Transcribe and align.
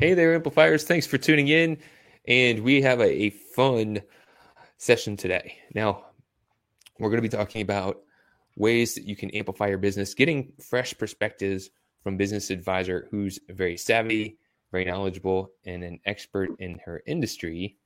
Hey 0.00 0.14
there, 0.14 0.34
amplifiers. 0.34 0.84
Thanks 0.84 1.06
for 1.06 1.18
tuning 1.18 1.48
in. 1.48 1.76
And 2.26 2.60
we 2.60 2.80
have 2.80 3.00
a, 3.00 3.24
a 3.24 3.28
fun 3.28 4.00
session 4.78 5.14
today. 5.14 5.58
Now, 5.74 6.06
we're 6.98 7.10
going 7.10 7.22
to 7.22 7.28
be 7.28 7.36
talking 7.36 7.60
about 7.60 8.00
ways 8.56 8.94
that 8.94 9.04
you 9.04 9.14
can 9.14 9.28
amplify 9.32 9.66
your 9.66 9.76
business, 9.76 10.14
getting 10.14 10.54
fresh 10.58 10.96
perspectives 10.96 11.68
from 12.02 12.16
business 12.16 12.48
advisor 12.48 13.08
who's 13.10 13.40
very 13.50 13.76
savvy, 13.76 14.38
very 14.72 14.86
knowledgeable, 14.86 15.52
and 15.66 15.84
an 15.84 16.00
expert 16.06 16.48
in 16.60 16.80
her 16.86 17.02
industry. 17.06 17.76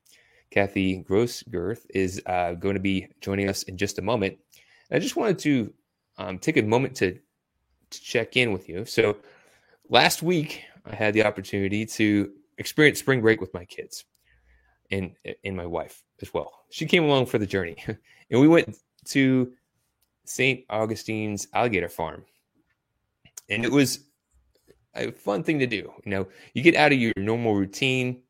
Kathy 0.53 1.03
Grosskurth 1.03 1.85
is 1.91 2.23
uh, 2.27 2.53
going 2.53 2.75
to 2.75 2.81
be 2.81 3.09
joining 3.23 3.49
us 3.49 3.65
in 3.65 3.77
just 3.77 3.99
a 3.99 4.03
moment. 4.03 4.39
I 4.89 5.01
just 5.01 5.17
wanted 5.17 5.41
to 5.41 5.75
um, 6.19 6.39
take 6.39 6.59
a 6.59 6.63
moment 6.63 6.95
to, 6.99 7.19
to 7.91 8.01
check 8.01 8.37
in 8.37 8.53
with 8.53 8.69
you. 8.69 8.85
So, 8.85 9.17
last 9.91 10.23
week 10.23 10.63
I 10.85 10.95
had 10.95 11.15
the 11.15 11.25
opportunity 11.25 11.87
to 11.87 12.33
experience 12.59 12.99
spring 12.99 13.21
break 13.21 13.41
with 13.41 13.55
my 13.55 13.65
kids 13.65 14.05
and 14.91 15.13
and 15.45 15.57
my 15.57 15.67
wife 15.67 16.03
as 16.23 16.33
well. 16.35 16.53
She 16.71 16.87
came 16.87 17.05
along 17.05 17.27
for 17.27 17.39
the 17.39 17.47
journey, 17.47 17.77
and 17.87 18.41
we 18.41 18.49
went 18.49 18.77
to 19.07 19.53
St. 20.25 20.65
Augustine's 20.69 21.49
alligator 21.53 21.89
farm, 21.89 22.25
and 23.49 23.65
it 23.65 23.73
was 23.73 24.01
a 24.95 25.11
fun 25.11 25.43
thing 25.43 25.59
to 25.59 25.67
do. 25.67 25.93
You 26.05 26.11
know, 26.11 26.29
you 26.53 26.63
get 26.63 26.77
out 26.77 26.93
of 26.93 26.99
your 26.99 27.13
normal 27.17 27.55
routine, 27.55 28.23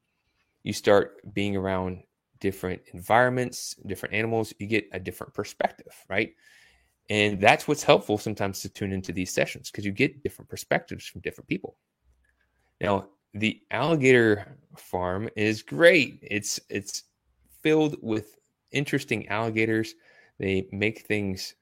you 0.62 0.72
start 0.72 1.20
being 1.34 1.56
around 1.56 2.02
different 2.40 2.82
environments, 2.92 3.74
different 3.86 4.14
animals, 4.14 4.52
you 4.58 4.66
get 4.66 4.86
a 4.92 5.00
different 5.00 5.34
perspective, 5.34 5.94
right? 6.08 6.34
And 7.10 7.40
that's 7.40 7.68
what's 7.68 7.82
helpful 7.82 8.18
sometimes 8.18 8.60
to 8.60 8.68
tune 8.68 8.92
into 8.92 9.12
these 9.12 9.32
sessions 9.32 9.70
because 9.70 9.84
you 9.84 9.92
get 9.92 10.22
different 10.22 10.48
perspectives 10.48 11.06
from 11.06 11.20
different 11.20 11.48
people. 11.48 11.76
Now, 12.84 13.08
the 13.32 13.62
alligator 13.70 14.58
farm 14.76 15.30
is 15.36 15.62
great. 15.62 16.18
It's 16.20 16.60
it's 16.68 17.04
filled 17.62 17.96
with 18.02 18.36
interesting 18.72 19.26
alligators. 19.28 19.94
They 20.38 20.68
make 20.70 21.06
things 21.06 21.54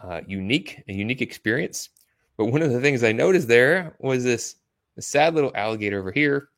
uh, 0.00 0.20
unique, 0.28 0.84
a 0.86 0.92
unique 0.92 1.22
experience. 1.22 1.88
But 2.36 2.52
one 2.52 2.62
of 2.62 2.70
the 2.70 2.80
things 2.80 3.02
I 3.02 3.10
noticed 3.10 3.48
there 3.48 3.96
was 3.98 4.22
this, 4.22 4.54
this 4.94 5.08
sad 5.08 5.34
little 5.34 5.50
alligator 5.56 5.98
over 5.98 6.12
here 6.12 6.50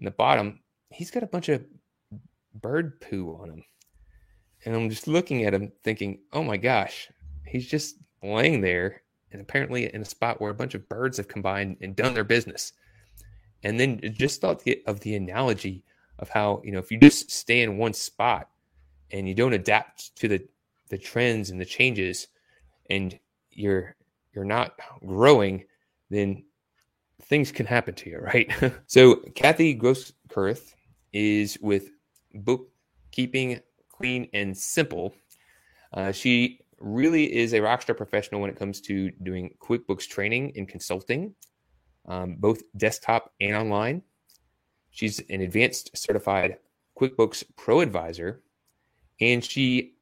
in 0.00 0.04
the 0.04 0.10
bottom. 0.10 0.58
He's 0.90 1.12
got 1.12 1.22
a 1.22 1.28
bunch 1.28 1.48
of 1.48 1.64
bird 2.60 3.00
poo 3.00 3.38
on 3.40 3.50
him. 3.50 3.64
And 4.64 4.74
I'm 4.74 4.90
just 4.90 5.06
looking 5.06 5.44
at 5.44 5.54
him 5.54 5.70
thinking, 5.84 6.18
oh 6.32 6.42
my 6.42 6.56
gosh, 6.56 7.08
he's 7.46 7.68
just 7.68 7.98
laying 8.20 8.60
there 8.60 9.02
and 9.30 9.40
apparently 9.40 9.94
in 9.94 10.02
a 10.02 10.04
spot 10.04 10.40
where 10.40 10.50
a 10.50 10.54
bunch 10.54 10.74
of 10.74 10.88
birds 10.88 11.18
have 11.18 11.28
combined 11.28 11.76
and 11.82 11.94
done 11.94 12.14
their 12.14 12.24
business. 12.24 12.72
And 13.64 13.78
then 13.78 14.00
just 14.18 14.40
thought 14.40 14.66
of 14.86 15.00
the 15.00 15.14
analogy 15.14 15.84
of 16.18 16.28
how, 16.28 16.60
you 16.64 16.72
know, 16.72 16.78
if 16.78 16.90
you 16.90 16.98
just 16.98 17.30
stay 17.30 17.62
in 17.62 17.78
one 17.78 17.92
spot 17.92 18.48
and 19.10 19.28
you 19.28 19.34
don't 19.34 19.52
adapt 19.52 20.14
to 20.16 20.28
the, 20.28 20.46
the 20.88 20.98
trends 20.98 21.50
and 21.50 21.60
the 21.60 21.64
changes 21.64 22.28
and 22.90 23.18
you're 23.50 23.96
you're 24.34 24.44
not 24.44 24.78
growing, 25.06 25.64
then 26.10 26.42
things 27.22 27.52
can 27.52 27.66
happen 27.66 27.94
to 27.94 28.10
you, 28.10 28.18
right? 28.18 28.50
so 28.86 29.16
Kathy 29.34 29.78
Grosskurth 29.78 30.74
is 31.12 31.58
with 31.60 31.90
Bookkeeping 32.34 33.60
Clean 33.90 34.28
and 34.32 34.56
Simple. 34.56 35.14
Uh, 35.92 36.12
she 36.12 36.60
really 36.80 37.34
is 37.34 37.52
a 37.52 37.58
rockstar 37.58 37.96
professional 37.96 38.40
when 38.40 38.50
it 38.50 38.58
comes 38.58 38.80
to 38.80 39.10
doing 39.22 39.54
QuickBooks 39.60 40.08
training 40.08 40.52
and 40.56 40.66
consulting 40.66 41.34
um, 42.06 42.36
both 42.38 42.62
desktop 42.76 43.32
and 43.40 43.56
online. 43.56 44.02
She's 44.90 45.20
an 45.30 45.40
advanced 45.40 45.96
certified 45.96 46.58
QuickBooks 46.98 47.44
Pro 47.56 47.80
Advisor, 47.80 48.42
and 49.20 49.42
she 49.42 49.94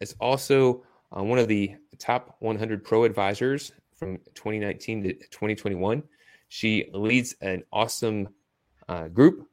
is 0.00 0.14
also 0.20 0.84
uh, 1.16 1.22
one 1.22 1.38
of 1.38 1.48
the 1.48 1.74
top 1.98 2.36
100 2.40 2.84
Pro 2.84 3.04
Advisors 3.04 3.72
from 3.96 4.18
2019 4.34 5.02
to 5.02 5.12
2021. 5.14 6.02
She 6.48 6.88
leads 6.92 7.34
an 7.40 7.62
awesome 7.72 8.28
uh, 8.88 9.08
group 9.08 9.48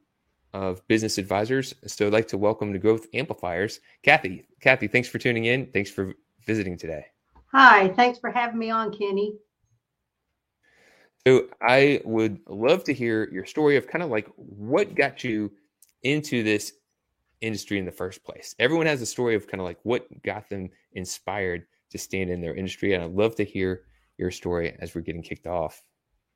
of 0.54 0.86
business 0.88 1.18
advisors. 1.18 1.74
So 1.86 2.06
I'd 2.06 2.12
like 2.12 2.28
to 2.28 2.38
welcome 2.38 2.72
to 2.72 2.78
Growth 2.78 3.06
Amplifiers, 3.12 3.80
Kathy. 4.02 4.46
Kathy, 4.60 4.88
thanks 4.88 5.08
for 5.08 5.18
tuning 5.18 5.44
in. 5.44 5.66
Thanks 5.66 5.90
for 5.90 6.14
visiting 6.46 6.78
today. 6.78 7.06
Hi, 7.52 7.88
thanks 7.88 8.18
for 8.18 8.30
having 8.30 8.58
me 8.58 8.70
on, 8.70 8.96
Kenny. 8.96 9.36
So 11.26 11.48
I 11.60 12.00
would 12.04 12.38
love 12.46 12.84
to 12.84 12.94
hear 12.94 13.28
your 13.32 13.44
story 13.44 13.76
of 13.76 13.88
kind 13.88 14.04
of 14.04 14.10
like 14.10 14.28
what 14.36 14.94
got 14.94 15.24
you 15.24 15.50
into 16.04 16.44
this 16.44 16.74
industry 17.40 17.80
in 17.80 17.84
the 17.84 17.90
first 17.90 18.22
place. 18.22 18.54
Everyone 18.60 18.86
has 18.86 19.02
a 19.02 19.06
story 19.06 19.34
of 19.34 19.48
kind 19.48 19.60
of 19.60 19.64
like 19.64 19.78
what 19.82 20.06
got 20.22 20.48
them 20.48 20.70
inspired 20.92 21.66
to 21.90 21.98
stand 21.98 22.30
in 22.30 22.40
their 22.40 22.54
industry. 22.54 22.94
And 22.94 23.02
I'd 23.02 23.10
love 23.10 23.34
to 23.36 23.44
hear 23.44 23.82
your 24.18 24.30
story 24.30 24.76
as 24.78 24.94
we're 24.94 25.00
getting 25.00 25.22
kicked 25.22 25.48
off. 25.48 25.82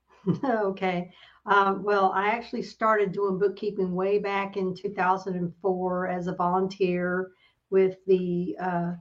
okay. 0.45 1.13
Um, 1.47 1.85
well, 1.85 2.11
I 2.13 2.31
actually 2.31 2.63
started 2.63 3.13
doing 3.13 3.39
bookkeeping 3.39 3.95
way 3.95 4.19
back 4.19 4.57
in 4.57 4.75
2004 4.75 6.09
as 6.09 6.27
a 6.27 6.35
volunteer 6.35 7.31
with 7.71 7.97
the 8.09 8.57
uh, 8.61 8.93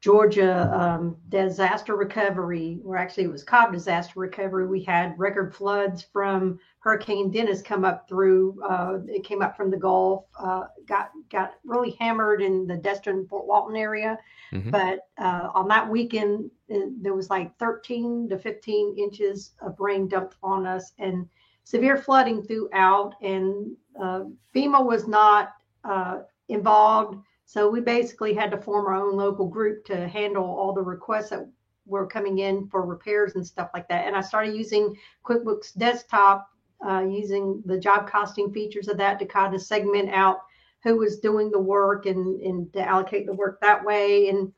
Georgia 0.00 0.70
um, 0.78 1.16
disaster 1.30 1.96
recovery, 1.96 2.80
or 2.84 2.96
actually 2.96 3.24
it 3.24 3.32
was 3.32 3.42
Cobb 3.42 3.72
disaster 3.72 4.20
recovery. 4.20 4.66
We 4.66 4.82
had 4.82 5.18
record 5.18 5.54
floods 5.54 6.06
from 6.12 6.58
Hurricane 6.80 7.30
Dennis 7.30 7.62
come 7.62 7.84
up 7.84 8.06
through. 8.08 8.62
Uh, 8.62 8.98
it 9.08 9.24
came 9.24 9.42
up 9.42 9.56
from 9.56 9.70
the 9.70 9.76
Gulf, 9.76 10.26
uh, 10.38 10.64
got 10.86 11.10
got 11.30 11.54
really 11.64 11.96
hammered 11.98 12.42
in 12.42 12.66
the 12.66 12.76
Destin 12.76 13.26
Fort 13.26 13.46
Walton 13.46 13.74
area. 13.74 14.18
Mm-hmm. 14.52 14.70
But 14.70 15.08
uh, 15.18 15.48
on 15.54 15.66
that 15.68 15.88
weekend, 15.88 16.50
there 16.68 17.14
was 17.14 17.30
like 17.30 17.56
13 17.58 18.28
to 18.28 18.38
15 18.38 18.98
inches 18.98 19.52
of 19.62 19.80
rain 19.80 20.08
dumped 20.08 20.36
on 20.42 20.66
us, 20.66 20.92
and 20.98 21.26
severe 21.64 21.96
flooding 21.96 22.42
throughout. 22.42 23.14
And 23.22 23.74
uh, 24.00 24.24
FEMA 24.54 24.84
was 24.84 25.08
not 25.08 25.54
uh, 25.84 26.18
involved 26.48 27.18
so 27.46 27.70
we 27.70 27.80
basically 27.80 28.34
had 28.34 28.50
to 28.50 28.60
form 28.60 28.86
our 28.86 28.94
own 28.94 29.16
local 29.16 29.46
group 29.46 29.84
to 29.86 30.08
handle 30.08 30.44
all 30.44 30.72
the 30.72 30.82
requests 30.82 31.30
that 31.30 31.48
were 31.86 32.06
coming 32.06 32.40
in 32.40 32.66
for 32.68 32.84
repairs 32.84 33.36
and 33.36 33.46
stuff 33.46 33.70
like 33.72 33.88
that. 33.88 34.06
And 34.06 34.16
I 34.16 34.20
started 34.20 34.56
using 34.56 34.96
QuickBooks 35.24 35.78
Desktop, 35.78 36.48
uh, 36.86 37.04
using 37.08 37.62
the 37.64 37.78
job 37.78 38.10
costing 38.10 38.52
features 38.52 38.88
of 38.88 38.96
that 38.98 39.20
to 39.20 39.26
kind 39.26 39.54
of 39.54 39.62
segment 39.62 40.10
out 40.10 40.40
who 40.82 40.96
was 40.96 41.20
doing 41.20 41.52
the 41.52 41.58
work 41.58 42.06
and, 42.06 42.40
and 42.42 42.72
to 42.72 42.80
allocate 42.80 43.26
the 43.26 43.32
work 43.32 43.60
that 43.60 43.84
way. 43.84 44.28
And 44.28 44.52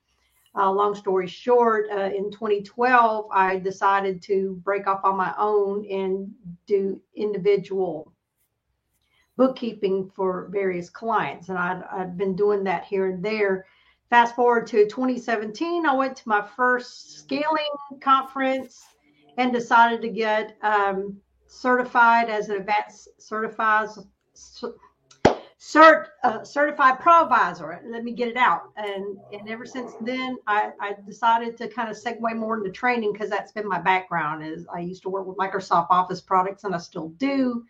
uh, 0.57 0.73
long 0.73 0.95
story 0.95 1.27
short, 1.27 1.89
uh, 1.93 2.11
in 2.17 2.31
2012, 2.31 3.27
I 3.31 3.59
decided 3.59 4.23
to 4.23 4.59
break 4.65 4.87
off 4.87 5.05
on 5.05 5.17
my 5.17 5.35
own 5.37 5.85
and 5.91 6.33
do 6.67 6.99
individual 7.15 8.15
bookkeeping 9.39 10.11
for 10.15 10.49
various 10.51 10.91
clients. 10.91 11.49
And 11.49 11.57
I'd, 11.57 11.83
I'd 11.91 12.19
been 12.19 12.37
doing 12.37 12.65
that 12.65 12.85
here 12.85 13.07
and 13.07 13.25
there. 13.25 13.65
Fast 14.11 14.35
forward 14.35 14.67
to 14.69 14.87
2017, 14.87 15.87
I 15.87 15.95
went 15.95 16.17
to 16.17 16.29
my 16.29 16.47
first 16.57 17.19
scaling 17.21 17.71
conference 18.01 18.85
and 19.37 19.53
decided 19.53 20.03
to 20.03 20.09
get 20.09 20.57
um, 20.63 21.17
certified 21.47 22.29
as 22.29 22.49
an 22.49 22.57
advanced 22.57 23.09
certified 23.19 23.89
cert 25.61 26.07
uh, 26.25 26.43
certified 26.43 26.99
pro 26.99 27.23
advisor. 27.23 27.81
Let 27.87 28.03
me 28.03 28.13
get 28.13 28.29
it 28.29 28.37
out. 28.37 28.73
And 28.77 29.19
and 29.33 29.49
ever 29.49 29.67
since 29.67 29.93
then, 30.01 30.39
I, 30.47 30.71
I 30.81 30.95
decided 31.07 31.57
to 31.59 31.69
kind 31.69 31.91
of 31.91 31.97
segue 31.97 32.35
more 32.37 32.57
into 32.57 32.71
training 32.71 33.13
because 33.13 33.29
that's 33.29 33.53
been 33.53 33.69
my 33.69 33.81
background. 33.81 34.45
Is 34.45 34.67
I 34.75 34.81
used 34.81 35.03
to 35.03 35.11
work 35.11 35.27
with 35.27 35.37
Microsoft 35.37 35.89
Office 35.91 36.21
products 36.21 36.65
and 36.65 36.75
I 36.75 36.79
still 36.79 37.11
do 37.11 37.65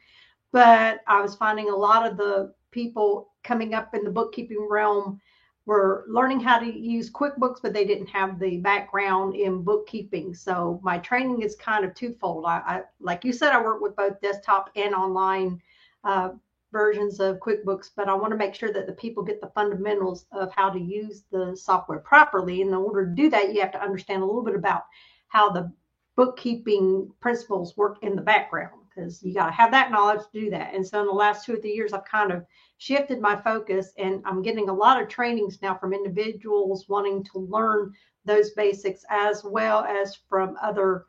but 0.52 1.00
I 1.06 1.20
was 1.20 1.34
finding 1.34 1.68
a 1.68 1.76
lot 1.76 2.06
of 2.06 2.16
the 2.16 2.52
people 2.70 3.30
coming 3.44 3.74
up 3.74 3.94
in 3.94 4.04
the 4.04 4.10
bookkeeping 4.10 4.66
realm 4.68 5.20
were 5.66 6.06
learning 6.08 6.40
how 6.40 6.58
to 6.58 6.66
use 6.66 7.10
QuickBooks, 7.10 7.58
but 7.62 7.74
they 7.74 7.84
didn't 7.84 8.06
have 8.06 8.38
the 8.38 8.56
background 8.58 9.34
in 9.34 9.62
bookkeeping. 9.62 10.34
So 10.34 10.80
my 10.82 10.96
training 10.98 11.42
is 11.42 11.56
kind 11.56 11.84
of 11.84 11.94
twofold. 11.94 12.46
I, 12.46 12.62
I 12.66 12.82
like 13.00 13.22
you 13.22 13.34
said, 13.34 13.52
I 13.52 13.62
work 13.62 13.82
with 13.82 13.94
both 13.94 14.20
desktop 14.22 14.70
and 14.76 14.94
online 14.94 15.60
uh, 16.04 16.30
versions 16.72 17.20
of 17.20 17.38
QuickBooks, 17.40 17.90
but 17.94 18.08
I 18.08 18.14
want 18.14 18.30
to 18.30 18.38
make 18.38 18.54
sure 18.54 18.72
that 18.72 18.86
the 18.86 18.94
people 18.94 19.22
get 19.22 19.42
the 19.42 19.52
fundamentals 19.54 20.24
of 20.32 20.50
how 20.52 20.70
to 20.70 20.80
use 20.80 21.24
the 21.30 21.54
software 21.54 21.98
properly. 21.98 22.62
In 22.62 22.72
order 22.72 23.06
to 23.06 23.14
do 23.14 23.28
that, 23.28 23.52
you 23.52 23.60
have 23.60 23.72
to 23.72 23.82
understand 23.82 24.22
a 24.22 24.26
little 24.26 24.44
bit 24.44 24.54
about 24.54 24.84
how 25.28 25.50
the 25.50 25.70
bookkeeping 26.16 27.12
principles 27.20 27.76
work 27.76 27.98
in 28.02 28.16
the 28.16 28.22
background 28.22 28.80
because 28.98 29.22
you 29.22 29.34
got 29.34 29.46
to 29.46 29.52
have 29.52 29.70
that 29.70 29.90
knowledge 29.90 30.20
to 30.32 30.40
do 30.40 30.50
that. 30.50 30.74
And 30.74 30.86
so 30.86 31.00
in 31.00 31.06
the 31.06 31.12
last 31.12 31.44
two 31.44 31.54
or 31.54 31.56
three 31.56 31.74
years, 31.74 31.92
I've 31.92 32.04
kind 32.04 32.32
of 32.32 32.44
shifted 32.78 33.20
my 33.20 33.36
focus 33.36 33.92
and 33.98 34.22
I'm 34.24 34.42
getting 34.42 34.68
a 34.68 34.74
lot 34.74 35.00
of 35.00 35.08
trainings 35.08 35.60
now 35.62 35.76
from 35.76 35.92
individuals 35.92 36.88
wanting 36.88 37.24
to 37.24 37.38
learn 37.38 37.92
those 38.24 38.50
basics 38.50 39.04
as 39.10 39.42
well 39.44 39.84
as 39.84 40.18
from 40.28 40.56
other 40.60 41.06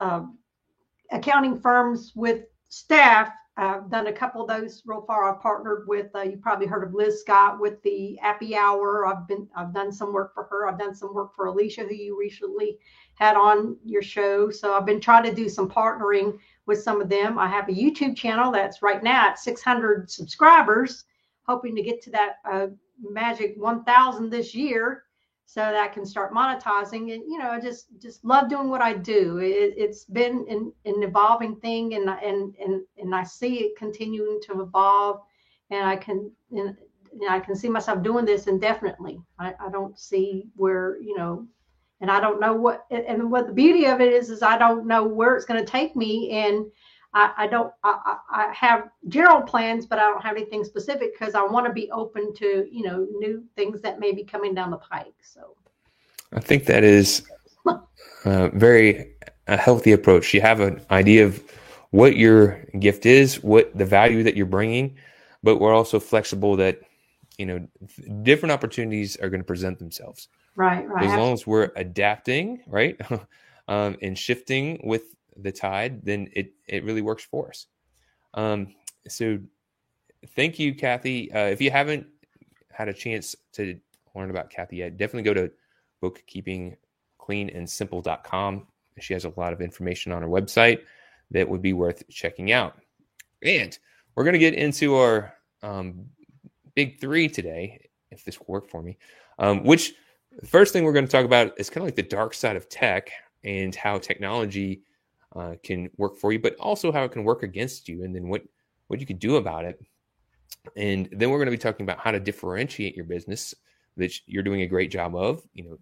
um, 0.00 0.38
accounting 1.12 1.58
firms 1.58 2.12
with 2.14 2.44
staff 2.68 3.30
I've 3.58 3.90
done 3.90 4.06
a 4.06 4.12
couple 4.12 4.40
of 4.40 4.48
those 4.48 4.82
real 4.86 5.02
far. 5.02 5.24
I've 5.28 5.42
partnered 5.42 5.88
with 5.88 6.14
uh, 6.14 6.22
you 6.22 6.36
probably 6.36 6.66
heard 6.66 6.86
of 6.86 6.94
Liz 6.94 7.20
Scott 7.20 7.58
with 7.58 7.82
the 7.82 8.16
Appy 8.20 8.54
Hour. 8.54 9.06
I've 9.06 9.26
been 9.26 9.48
I've 9.56 9.74
done 9.74 9.90
some 9.90 10.12
work 10.12 10.32
for 10.32 10.44
her. 10.44 10.68
I've 10.68 10.78
done 10.78 10.94
some 10.94 11.12
work 11.12 11.34
for 11.34 11.46
Alicia, 11.46 11.82
who 11.82 11.94
you 11.94 12.16
recently 12.18 12.78
had 13.16 13.36
on 13.36 13.76
your 13.84 14.02
show. 14.02 14.48
So 14.50 14.74
I've 14.74 14.86
been 14.86 15.00
trying 15.00 15.24
to 15.24 15.34
do 15.34 15.48
some 15.48 15.68
partnering 15.68 16.38
with 16.66 16.80
some 16.80 17.00
of 17.00 17.08
them. 17.08 17.36
I 17.36 17.48
have 17.48 17.68
a 17.68 17.72
YouTube 17.72 18.16
channel 18.16 18.52
that's 18.52 18.80
right 18.80 19.02
now 19.02 19.30
at 19.30 19.40
600 19.40 20.08
subscribers, 20.08 21.04
hoping 21.42 21.74
to 21.74 21.82
get 21.82 22.00
to 22.02 22.10
that 22.10 22.36
uh, 22.48 22.68
magic 23.00 23.54
1,000 23.56 24.30
this 24.30 24.54
year 24.54 25.04
so 25.50 25.62
that 25.62 25.76
I 25.76 25.88
can 25.88 26.04
start 26.04 26.34
monetizing. 26.34 27.14
And 27.14 27.22
you 27.26 27.38
know, 27.38 27.48
I 27.48 27.58
just 27.58 27.86
just 27.98 28.22
love 28.22 28.50
doing 28.50 28.68
what 28.68 28.82
I 28.82 28.92
do. 28.92 29.38
It, 29.38 29.80
has 29.80 30.04
been 30.04 30.44
an, 30.50 30.70
an 30.84 31.02
evolving 31.02 31.56
thing, 31.56 31.94
and 31.94 32.10
and 32.10 32.54
and 32.62 32.82
and 32.98 33.14
I 33.14 33.24
see 33.24 33.60
it 33.60 33.78
continuing 33.78 34.40
to 34.42 34.60
evolve, 34.60 35.22
and 35.70 35.88
I 35.88 35.96
can 35.96 36.30
and, 36.50 36.76
and 37.12 37.30
I 37.30 37.40
can 37.40 37.56
see 37.56 37.70
myself 37.70 38.02
doing 38.02 38.26
this 38.26 38.46
indefinitely. 38.46 39.22
I, 39.38 39.54
I 39.58 39.70
don't 39.70 39.98
see 39.98 40.50
where 40.54 41.00
you 41.00 41.16
know, 41.16 41.46
and 42.02 42.10
I 42.10 42.20
don't 42.20 42.40
know 42.40 42.52
what. 42.52 42.84
And 42.90 43.30
what 43.30 43.46
the 43.46 43.54
beauty 43.54 43.86
of 43.86 44.02
it 44.02 44.12
is, 44.12 44.28
is 44.28 44.42
I 44.42 44.58
don't 44.58 44.86
know 44.86 45.02
where 45.02 45.34
it's 45.34 45.46
going 45.46 45.64
to 45.64 45.72
take 45.72 45.96
me, 45.96 46.30
and 46.30 46.66
I, 47.18 47.32
I 47.36 47.46
don't 47.48 47.72
I, 47.82 48.16
I 48.30 48.52
have 48.54 48.90
general 49.08 49.42
plans, 49.42 49.86
but 49.86 49.98
I 49.98 50.02
don't 50.02 50.22
have 50.22 50.36
anything 50.36 50.62
specific 50.62 51.18
because 51.18 51.34
I 51.34 51.42
want 51.42 51.66
to 51.66 51.72
be 51.72 51.90
open 51.90 52.32
to 52.34 52.68
you 52.70 52.86
know 52.86 53.06
new 53.18 53.44
things 53.56 53.80
that 53.82 53.98
may 53.98 54.12
be 54.12 54.22
coming 54.22 54.54
down 54.54 54.70
the 54.70 54.76
pike. 54.76 55.14
So 55.20 55.56
I 56.32 56.38
think 56.38 56.66
that 56.66 56.84
is 56.84 57.22
a 58.24 58.50
very 58.50 59.14
a 59.48 59.56
healthy 59.56 59.92
approach. 59.92 60.32
You 60.32 60.42
have 60.42 60.60
an 60.60 60.80
idea 60.92 61.26
of 61.26 61.42
what 61.90 62.16
your 62.16 62.64
gift 62.78 63.04
is, 63.04 63.42
what 63.42 63.76
the 63.76 63.84
value 63.84 64.22
that 64.22 64.36
you're 64.36 64.46
bringing, 64.46 64.96
but 65.42 65.56
we're 65.56 65.74
also 65.74 65.98
flexible 65.98 66.54
that 66.56 66.78
you 67.36 67.46
know 67.46 67.66
different 68.22 68.52
opportunities 68.52 69.16
are 69.16 69.28
going 69.28 69.40
to 69.40 69.46
present 69.46 69.80
themselves. 69.80 70.28
Right, 70.54 70.88
right. 70.88 71.04
As 71.04 71.18
long 71.18 71.32
as 71.32 71.48
we're 71.48 71.72
adapting, 71.74 72.62
right, 72.68 72.96
um, 73.68 73.96
and 74.02 74.16
shifting 74.16 74.80
with 74.84 75.02
the 75.38 75.52
tide, 75.52 76.04
then 76.04 76.28
it 76.34 76.52
it 76.66 76.84
really 76.84 77.02
works 77.02 77.24
for 77.24 77.48
us. 77.48 77.66
Um, 78.34 78.74
so 79.08 79.38
thank 80.34 80.58
you, 80.58 80.74
Kathy. 80.74 81.30
Uh, 81.32 81.46
if 81.46 81.60
you 81.60 81.70
haven't 81.70 82.08
had 82.72 82.88
a 82.88 82.92
chance 82.92 83.36
to 83.52 83.78
learn 84.14 84.30
about 84.30 84.50
Kathy 84.50 84.76
yet, 84.76 84.96
definitely 84.96 85.22
go 85.22 85.34
to 85.34 85.50
bookkeepingcleanandsimple.com. 86.02 88.66
She 89.00 89.14
has 89.14 89.24
a 89.24 89.32
lot 89.36 89.52
of 89.52 89.60
information 89.60 90.10
on 90.12 90.22
her 90.22 90.28
website 90.28 90.80
that 91.30 91.48
would 91.48 91.62
be 91.62 91.72
worth 91.72 92.02
checking 92.08 92.50
out. 92.52 92.80
And 93.42 93.78
we're 94.14 94.24
going 94.24 94.32
to 94.32 94.40
get 94.40 94.54
into 94.54 94.96
our 94.96 95.34
um, 95.62 96.06
big 96.74 97.00
three 97.00 97.28
today, 97.28 97.86
if 98.10 98.24
this 98.24 98.40
will 98.40 98.46
work 98.48 98.68
for 98.68 98.82
me. 98.82 98.98
Um, 99.38 99.62
which 99.62 99.94
the 100.40 100.46
first 100.46 100.72
thing 100.72 100.84
we're 100.84 100.92
going 100.92 101.04
to 101.04 101.10
talk 101.10 101.24
about 101.24 101.52
is 101.58 101.70
kind 101.70 101.82
of 101.82 101.86
like 101.86 101.96
the 101.96 102.02
dark 102.02 102.34
side 102.34 102.56
of 102.56 102.68
tech 102.68 103.10
and 103.44 103.74
how 103.74 103.98
technology 103.98 104.82
uh, 105.38 105.54
can 105.62 105.90
work 105.96 106.16
for 106.16 106.32
you, 106.32 106.38
but 106.38 106.56
also 106.56 106.92
how 106.92 107.04
it 107.04 107.12
can 107.12 107.24
work 107.24 107.42
against 107.42 107.88
you, 107.88 108.04
and 108.04 108.14
then 108.14 108.28
what 108.28 108.42
what 108.88 109.00
you 109.00 109.06
can 109.06 109.18
do 109.18 109.36
about 109.36 109.64
it. 109.64 109.80
And 110.76 111.08
then 111.12 111.30
we're 111.30 111.38
going 111.38 111.46
to 111.46 111.52
be 111.52 111.58
talking 111.58 111.84
about 111.84 111.98
how 111.98 112.10
to 112.10 112.20
differentiate 112.20 112.96
your 112.96 113.04
business 113.04 113.54
that 113.96 114.12
you're 114.26 114.42
doing 114.42 114.62
a 114.62 114.66
great 114.66 114.90
job 114.90 115.14
of. 115.14 115.42
You 115.54 115.64
know, 115.64 115.78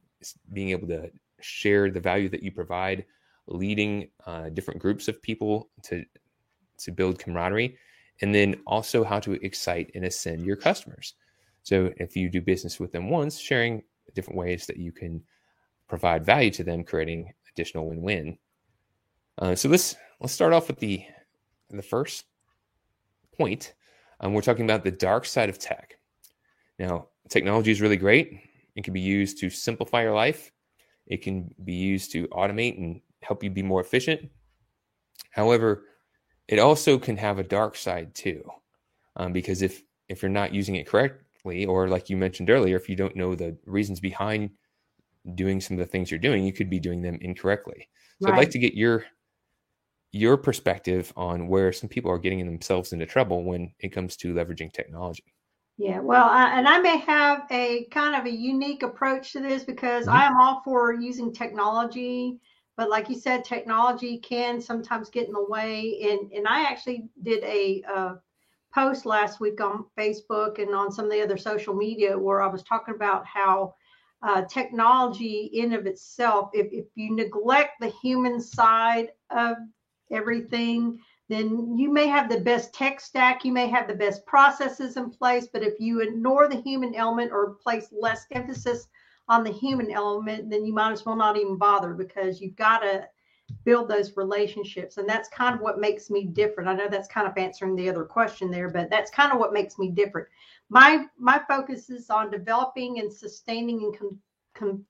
being 0.53 0.71
able 0.71 0.89
to 0.89 1.11
share 1.41 1.91
the 1.91 2.01
value 2.01 2.29
that 2.29 2.43
you 2.43 2.51
provide, 2.51 3.05
leading 3.47 4.09
uh, 4.27 4.49
different 4.51 4.81
groups 4.81 5.09
of 5.09 5.23
people 5.23 5.71
to 5.85 6.05
to 6.79 6.91
build 6.93 7.19
camaraderie, 7.19 7.77
and 8.21 8.35
then 8.35 8.61
also 8.67 9.05
how 9.05 9.21
to 9.21 9.33
excite 9.45 9.91
and 9.95 10.05
ascend 10.05 10.45
your 10.45 10.57
customers. 10.57 11.15
So 11.63 11.93
if 11.97 12.15
you 12.17 12.29
do 12.29 12.41
business 12.41 12.79
with 12.79 12.93
them 12.93 13.11
once, 13.11 13.39
sharing 13.39 13.83
different 14.15 14.39
ways 14.39 14.67
that 14.67 14.77
you 14.77 14.93
can 14.93 15.23
provide 15.89 16.25
value 16.25 16.51
to 16.53 16.65
them, 16.65 16.85
creating 16.85 17.33
additional 17.53 17.89
win-win. 17.89 18.39
Uh, 19.39 19.55
so 19.55 19.69
let's 19.69 19.97
let's 20.21 20.33
start 20.33 20.53
off 20.53 20.69
with 20.69 20.79
the 20.79 21.05
the 21.71 21.83
first 21.83 22.25
point. 23.37 23.75
Um, 24.21 24.33
we're 24.33 24.43
talking 24.43 24.65
about 24.65 24.83
the 24.83 24.91
dark 24.91 25.27
side 25.27 25.49
of 25.49 25.59
tech. 25.59 25.99
Now, 26.79 27.09
technology 27.29 27.71
is 27.71 27.81
really 27.81 27.97
great. 27.97 28.41
It 28.75 28.85
can 28.85 28.95
be 28.95 29.01
used 29.01 29.39
to 29.41 29.51
simplify 29.51 30.03
your 30.03 30.15
life. 30.15 30.53
It 31.07 31.23
can 31.23 31.55
be 31.65 31.75
used 31.75 32.13
to 32.13 32.27
automate 32.29 32.79
and 32.79 33.01
help 33.23 33.43
you 33.43 33.51
be 33.51 33.63
more 33.63 33.81
efficient. 33.81 34.31
However, 35.31 35.85
it 36.49 36.59
also 36.59 36.99
can 36.99 37.17
have 37.17 37.39
a 37.39 37.45
dark 37.45 37.77
side 37.77 38.15
too, 38.15 38.43
um, 39.17 39.33
because 39.33 39.63
if 39.63 39.83
if 40.09 40.23
you're 40.23 40.31
not 40.31 40.55
using 40.55 40.77
it 40.77 40.87
correctly, 40.87 41.67
or 41.67 41.89
like 41.89 42.09
you 42.09 42.17
mentioned 42.17 42.49
earlier, 42.49 42.77
if 42.77 42.89
you 42.89 42.97
don't 42.97 43.17
know 43.17 43.35
the 43.35 43.57
reasons 43.67 44.01
behind 44.01 44.51
doing 45.35 45.61
some 45.61 45.75
of 45.75 45.85
the 45.85 45.91
things 45.91 46.11
you're 46.11 46.21
doing, 46.21 46.45
you 46.45 46.53
could 46.53 46.71
be 46.71 46.79
doing 46.79 47.03
them 47.03 47.19
incorrectly. 47.21 47.89
So 48.23 48.29
right. 48.29 48.35
I'd 48.35 48.39
like 48.39 48.51
to 48.51 48.59
get 48.59 48.75
your 48.75 49.05
your 50.17 50.37
perspective 50.37 51.13
on 51.17 51.49
where 51.49 51.73
some 51.73 51.89
people 51.89 52.11
are 52.11 52.19
getting 52.19 52.45
themselves 52.45 52.93
into 52.93 53.07
trouble 53.07 53.45
when 53.45 53.73
it 53.81 53.91
comes 53.91 54.17
to 54.17 54.35
leveraging 54.35 54.73
technology. 54.73 55.25
Yeah, 55.79 56.01
well, 56.01 56.25
I, 56.25 56.59
and 56.59 56.67
I 56.67 56.79
may 56.79 56.97
have 56.99 57.47
a 57.51 57.85
kind 57.91 58.17
of 58.17 58.25
a 58.25 58.35
unique 58.35 58.83
approach 58.83 59.33
to 59.33 59.41
this 59.41 59.63
because 59.63 60.07
mm-hmm. 60.07 60.17
I 60.17 60.25
am 60.25 60.37
all 60.41 60.63
for 60.65 60.95
using 60.95 61.33
technology, 61.33 62.41
but 62.79 62.89
like 62.89 63.11
you 63.11 63.17
said, 63.17 63.45
technology 63.45 64.19
can 64.19 64.61
sometimes 64.61 65.11
get 65.11 65.27
in 65.27 65.35
the 65.35 65.45
way. 65.45 65.99
And 66.11 66.33
and 66.33 66.47
I 66.49 66.63
actually 66.63 67.09
did 67.23 67.45
a 67.45 67.83
uh, 67.95 68.15
post 68.73 69.05
last 69.05 69.39
week 69.39 69.61
on 69.61 69.85
Facebook 69.99 70.63
and 70.63 70.75
on 70.75 70.91
some 70.91 71.05
of 71.05 71.11
the 71.11 71.23
other 71.23 71.37
social 71.37 71.75
media 71.75 72.19
where 72.19 72.41
I 72.41 72.47
was 72.47 72.63
talking 72.63 72.95
about 72.95 73.27
how 73.27 73.75
uh, 74.23 74.43
technology 74.43 75.51
in 75.53 75.75
of 75.75 75.87
itself, 75.87 76.49
if 76.55 76.69
if 76.73 76.87
you 76.95 77.15
neglect 77.15 77.81
the 77.81 77.93
human 78.03 78.41
side 78.41 79.11
of 79.31 79.59
everything, 80.11 80.99
then 81.29 81.77
you 81.77 81.93
may 81.93 82.07
have 82.07 82.29
the 82.29 82.41
best 82.41 82.73
tech 82.73 83.01
stack, 83.01 83.45
you 83.45 83.53
may 83.53 83.67
have 83.67 83.89
the 83.89 83.95
best 83.95 84.25
processes 84.27 84.97
in 84.97 85.11
place, 85.11 85.49
but 85.53 85.63
if 85.63 85.81
you 85.81 86.01
ignore 86.01 86.49
the 86.49 86.61
human 86.61 86.95
element 86.95 87.33
or 87.33 87.55
place 87.55 87.89
less 87.93 88.27
emphasis 88.33 88.89
on 89.29 89.43
the 89.43 89.53
human 89.53 89.91
element, 89.91 90.49
then 90.51 90.65
you 90.65 90.73
might 90.73 90.93
as 90.93 91.05
well 91.05 91.17
not 91.17 91.37
even 91.37 91.57
bother 91.57 91.95
because 91.95 92.41
you've 92.41 92.57
got 92.57 92.79
to 92.79 93.09
build 93.65 93.89
those 93.89 94.17
relationships. 94.17 94.97
And 94.97 95.09
that's 95.09 95.29
kind 95.29 95.55
of 95.55 95.61
what 95.61 95.81
makes 95.81 96.11
me 96.11 96.25
different. 96.27 96.69
I 96.69 96.75
know 96.75 96.89
that's 96.89 97.09
kind 97.09 97.27
of 97.27 97.37
answering 97.37 97.77
the 97.77 97.89
other 97.89 98.05
question 98.05 98.51
there, 98.51 98.69
but 98.69 98.91
that's 98.91 99.11
kind 99.11 99.33
of 99.33 99.39
what 99.39 99.53
makes 99.53 99.79
me 99.79 99.91
different. 99.91 100.29
My 100.69 101.07
my 101.19 101.41
focus 101.49 101.91
is 101.91 102.11
on 102.11 102.31
developing 102.31 102.99
and 102.99 103.13
sustaining 103.13 103.83
and 103.85 103.99
con- 103.99 104.19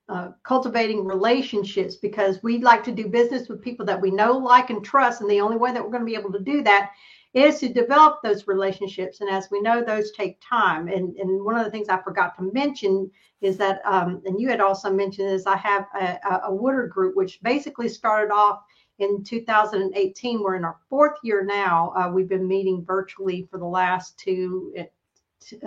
uh, 0.08 0.28
cultivating 0.42 1.04
relationships 1.04 1.96
because 1.96 2.42
we 2.42 2.58
like 2.58 2.85
to 2.85 2.92
do 2.92 3.08
business 3.08 3.49
with 3.49 3.62
people 3.62 3.87
that 3.87 4.00
we 4.00 4.11
know, 4.11 4.32
like, 4.32 4.70
and 4.70 4.85
trust. 4.85 5.20
And 5.20 5.30
the 5.30 5.40
only 5.40 5.56
way 5.56 5.73
that 5.73 5.82
we're 5.82 5.90
going 5.90 6.02
to 6.02 6.06
be 6.06 6.16
able 6.16 6.32
to 6.32 6.40
do 6.40 6.62
that 6.62 6.90
is 7.35 7.61
to 7.61 7.68
develop 7.68 8.23
those 8.23 8.46
relationships. 8.46 9.20
And 9.20 9.28
as 9.28 9.49
we 9.50 9.61
know, 9.61 9.85
those 9.85 10.12
take 10.12 10.40
time. 10.40 10.88
And, 10.88 11.14
and 11.16 11.44
one 11.44 11.56
of 11.56 11.64
the 11.64 11.70
things 11.70 11.88
I 11.88 12.00
forgot 12.00 12.35
to 12.37 12.50
mention 12.54 13.11
is 13.42 13.58
that, 13.58 13.80
um, 13.85 14.23
and 14.25 14.40
you 14.40 14.49
had 14.49 14.61
also 14.61 14.90
mentioned, 14.90 15.30
is 15.30 15.46
I 15.46 15.56
have 15.56 15.87
a, 16.00 16.18
a 16.49 16.88
group, 16.88 17.14
which 17.14 17.42
basically 17.42 17.88
started 17.88 18.32
off 18.32 18.61
in 18.99 19.23
2018. 19.23 20.42
We're 20.42 20.56
in 20.56 20.64
our 20.64 20.78
fourth 20.88 21.18
year 21.23 21.44
now. 21.44 21.92
Uh, 21.94 22.11
we've 22.11 22.28
been 22.28 22.49
meeting 22.49 22.85
virtually 22.87 23.46
for 23.50 23.58
the 23.58 23.66
last 23.66 24.18
two, 24.18 24.75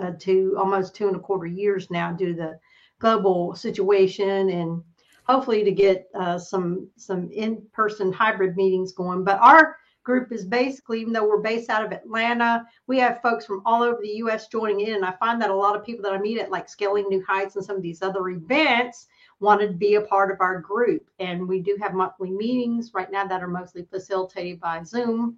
uh, 0.00 0.10
two 0.18 0.56
almost 0.58 0.96
two 0.96 1.06
and 1.06 1.16
a 1.16 1.20
quarter 1.20 1.46
years 1.46 1.90
now 1.90 2.12
due 2.12 2.34
to 2.34 2.34
the 2.34 2.60
global 3.00 3.54
situation 3.56 4.50
and 4.50 4.82
hopefully 5.24 5.64
to 5.64 5.72
get 5.72 6.08
uh, 6.14 6.38
some 6.38 6.88
some 6.96 7.30
in-person 7.32 8.12
hybrid 8.12 8.56
meetings 8.56 8.92
going. 8.92 9.24
But 9.24 9.40
our 9.40 9.76
group 10.02 10.32
is 10.32 10.44
basically, 10.44 11.00
even 11.00 11.12
though 11.12 11.28
we're 11.28 11.40
based 11.40 11.70
out 11.70 11.84
of 11.84 11.92
Atlanta, 11.92 12.64
we 12.86 12.98
have 12.98 13.22
folks 13.22 13.44
from 13.44 13.62
all 13.64 13.82
over 13.82 14.00
the 14.00 14.16
U.S. 14.24 14.48
joining 14.48 14.80
in. 14.80 14.94
And 14.94 15.04
I 15.04 15.12
find 15.12 15.40
that 15.40 15.50
a 15.50 15.54
lot 15.54 15.76
of 15.76 15.84
people 15.84 16.02
that 16.04 16.12
I 16.12 16.18
meet 16.18 16.38
at 16.38 16.50
like 16.50 16.68
Scaling 16.68 17.06
New 17.08 17.24
Heights 17.26 17.56
and 17.56 17.64
some 17.64 17.76
of 17.76 17.82
these 17.82 18.02
other 18.02 18.28
events 18.28 19.06
wanted 19.40 19.68
to 19.68 19.74
be 19.74 19.94
a 19.94 20.02
part 20.02 20.30
of 20.30 20.40
our 20.40 20.60
group. 20.60 21.08
And 21.18 21.46
we 21.46 21.60
do 21.60 21.76
have 21.80 21.94
monthly 21.94 22.30
meetings 22.30 22.92
right 22.94 23.10
now 23.10 23.26
that 23.26 23.42
are 23.42 23.48
mostly 23.48 23.84
facilitated 23.90 24.60
by 24.60 24.82
Zoom. 24.82 25.36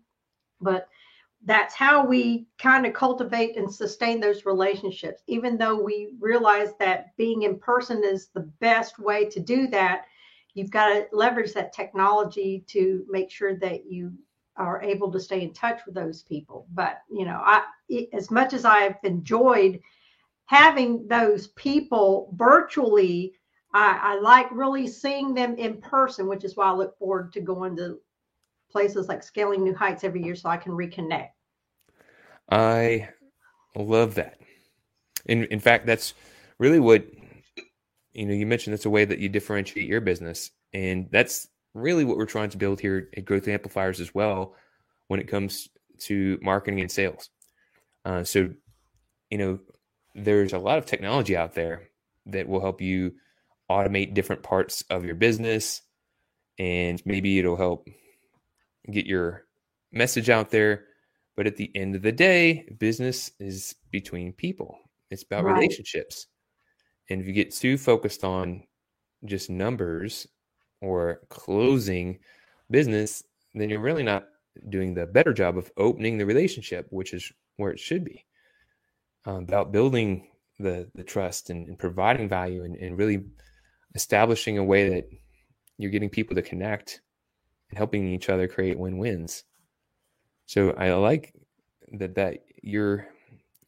But 0.61 0.89
that's 1.45 1.75
how 1.75 2.07
we 2.07 2.47
kind 2.59 2.87
of 2.87 2.95
cultivate 2.95 3.57
and 3.57 3.73
sustain 3.73 4.21
those 4.21 4.47
relationships, 4.47 5.23
even 5.27 5.59
though 5.59 5.81
we 5.81 6.15
realize 6.21 6.71
that 6.79 7.17
being 7.17 7.43
in 7.43 7.59
person 7.59 8.05
is 8.05 8.29
the 8.29 8.49
best 8.61 8.99
way 8.99 9.25
to 9.27 9.41
do 9.41 9.67
that. 9.69 10.05
You've 10.55 10.71
got 10.71 10.89
to 10.89 11.07
leverage 11.13 11.53
that 11.55 11.73
technology 11.73 12.65
to 12.69 13.05
make 13.09 13.31
sure 13.31 13.57
that 13.57 13.87
you 13.87 14.13
are 14.57 14.83
able 14.83 15.11
to 15.11 15.19
stay 15.19 15.41
in 15.41 15.53
touch 15.53 15.81
with 15.87 15.95
those 15.95 16.23
people. 16.23 16.67
But, 16.75 16.99
you 17.11 17.25
know, 17.25 17.41
I, 17.43 17.65
as 18.13 18.31
much 18.31 18.53
as 18.53 18.65
I've 18.65 18.97
enjoyed 19.03 19.81
having 20.47 21.09
those 21.09 21.49
people 21.49 22.33
virtually, 22.37 23.33
I, 23.75 23.99
I 24.03 24.21
like 24.21 24.47
really 24.53 24.87
seeing 24.87 25.35
them 25.35 25.57
in 25.57 25.81
person, 25.81 26.29
which 26.29 26.45
is 26.45 26.57
why 26.57 26.67
I 26.67 26.75
look 26.75 26.97
forward 26.99 27.33
to 27.33 27.41
going 27.41 27.77
to 27.79 27.99
places 28.73 29.09
like 29.09 29.23
Scaling 29.23 29.63
New 29.63 29.75
Heights 29.75 30.05
every 30.05 30.23
year 30.23 30.35
so 30.35 30.49
I 30.49 30.57
can 30.57 30.73
reconnect. 30.73 31.31
I 32.51 33.09
love 33.77 34.17
that. 34.17 34.39
In 35.27 35.45
in 35.45 35.61
fact, 35.61 35.87
that's 35.87 36.15
really 36.59 36.81
what 36.81 37.07
you 38.13 38.27
know. 38.27 38.35
You 38.35 38.47
mentioned 38.47 38.73
that's 38.73 38.87
a 38.87 38.91
way 38.91 39.05
that 39.05 39.19
you 39.19 39.29
differentiate 39.29 39.87
your 39.87 40.01
business, 40.01 40.51
and 40.73 41.09
that's 41.11 41.49
really 41.75 42.05
what 42.05 42.17
we're 42.17 42.27
trying 42.27 42.51
to 42.51 42.59
build 42.59 42.81
here 42.81 43.09
at 43.17 43.25
Growth 43.25 43.49
Amplifiers 43.49 44.01
as 44.01 44.15
well 44.15 44.57
when 45.09 45.21
it 45.21 45.29
comes 45.29 45.69
to 46.01 46.39
marketing 46.43 46.81
and 46.81 46.91
sales. 46.91 47.31
Uh, 48.05 48.25
so, 48.25 48.51
you 49.31 49.39
know, 49.39 49.59
there's 50.15 50.53
a 50.53 50.59
lot 50.59 50.79
of 50.79 50.87
technology 50.87 51.37
out 51.37 51.55
there 51.55 51.89
that 52.27 52.49
will 52.49 52.61
help 52.61 52.81
you 52.81 53.13
automate 53.71 54.15
different 54.15 54.43
parts 54.43 54.85
of 54.91 55.05
your 55.05 55.15
business, 55.15 55.83
and 56.59 57.01
maybe 57.07 57.39
it'll 57.39 57.57
help 57.57 57.89
get 58.91 59.07
your 59.07 59.47
message 59.93 60.31
out 60.31 60.51
there. 60.51 60.85
But 61.37 61.47
at 61.47 61.57
the 61.57 61.71
end 61.75 61.95
of 61.95 62.03
the 62.03 62.13
day, 62.13 62.69
business 62.79 63.31
is 63.39 63.75
between 63.91 64.33
people. 64.33 64.79
It's 65.11 65.23
about 65.23 65.45
right. 65.45 65.55
relationships. 65.55 66.27
And 67.11 67.21
if 67.21 67.27
you 67.27 67.33
get 67.33 67.55
too 67.55 67.79
focused 67.79 68.25
on 68.25 68.65
just 69.25 69.51
numbers 69.51 70.27
or 70.81 71.21
closing 71.29 72.19
business, 72.71 73.23
then 73.55 73.71
you're 73.71 73.81
really 73.81 74.03
not 74.03 74.25
doing 74.69 74.95
the 74.95 75.07
better 75.07 75.33
job 75.33 75.57
of 75.57 75.71
opening 75.77 76.19
the 76.19 76.27
relationship, 76.27 76.87
which 76.91 77.15
is 77.15 77.33
where 77.57 77.71
it 77.71 77.81
should 77.81 78.05
be. 78.05 78.25
Uh, 79.27 79.39
about 79.39 79.73
building 79.73 80.29
the 80.59 80.91
the 80.95 81.05
trust 81.05 81.51
and, 81.51 81.69
and 81.69 81.79
providing 81.79 82.29
value 82.29 82.65
and, 82.65 82.77
and, 82.77 82.99
really 82.99 83.25
establishing 83.95 84.59
a 84.59 84.65
way 84.65 84.89
that 84.89 85.09
you're 85.79 85.91
getting 85.91 86.11
people 86.11 86.35
to 86.35 86.43
connect 86.43 87.01
and 87.73 87.79
helping 87.79 88.07
each 88.07 88.29
other 88.29 88.47
create 88.47 88.79
win-wins. 88.79 89.45
So 90.47 90.73
I 90.73 90.93
like 90.93 91.35
that 91.93 92.15
that 92.17 92.45
you're 92.63 93.09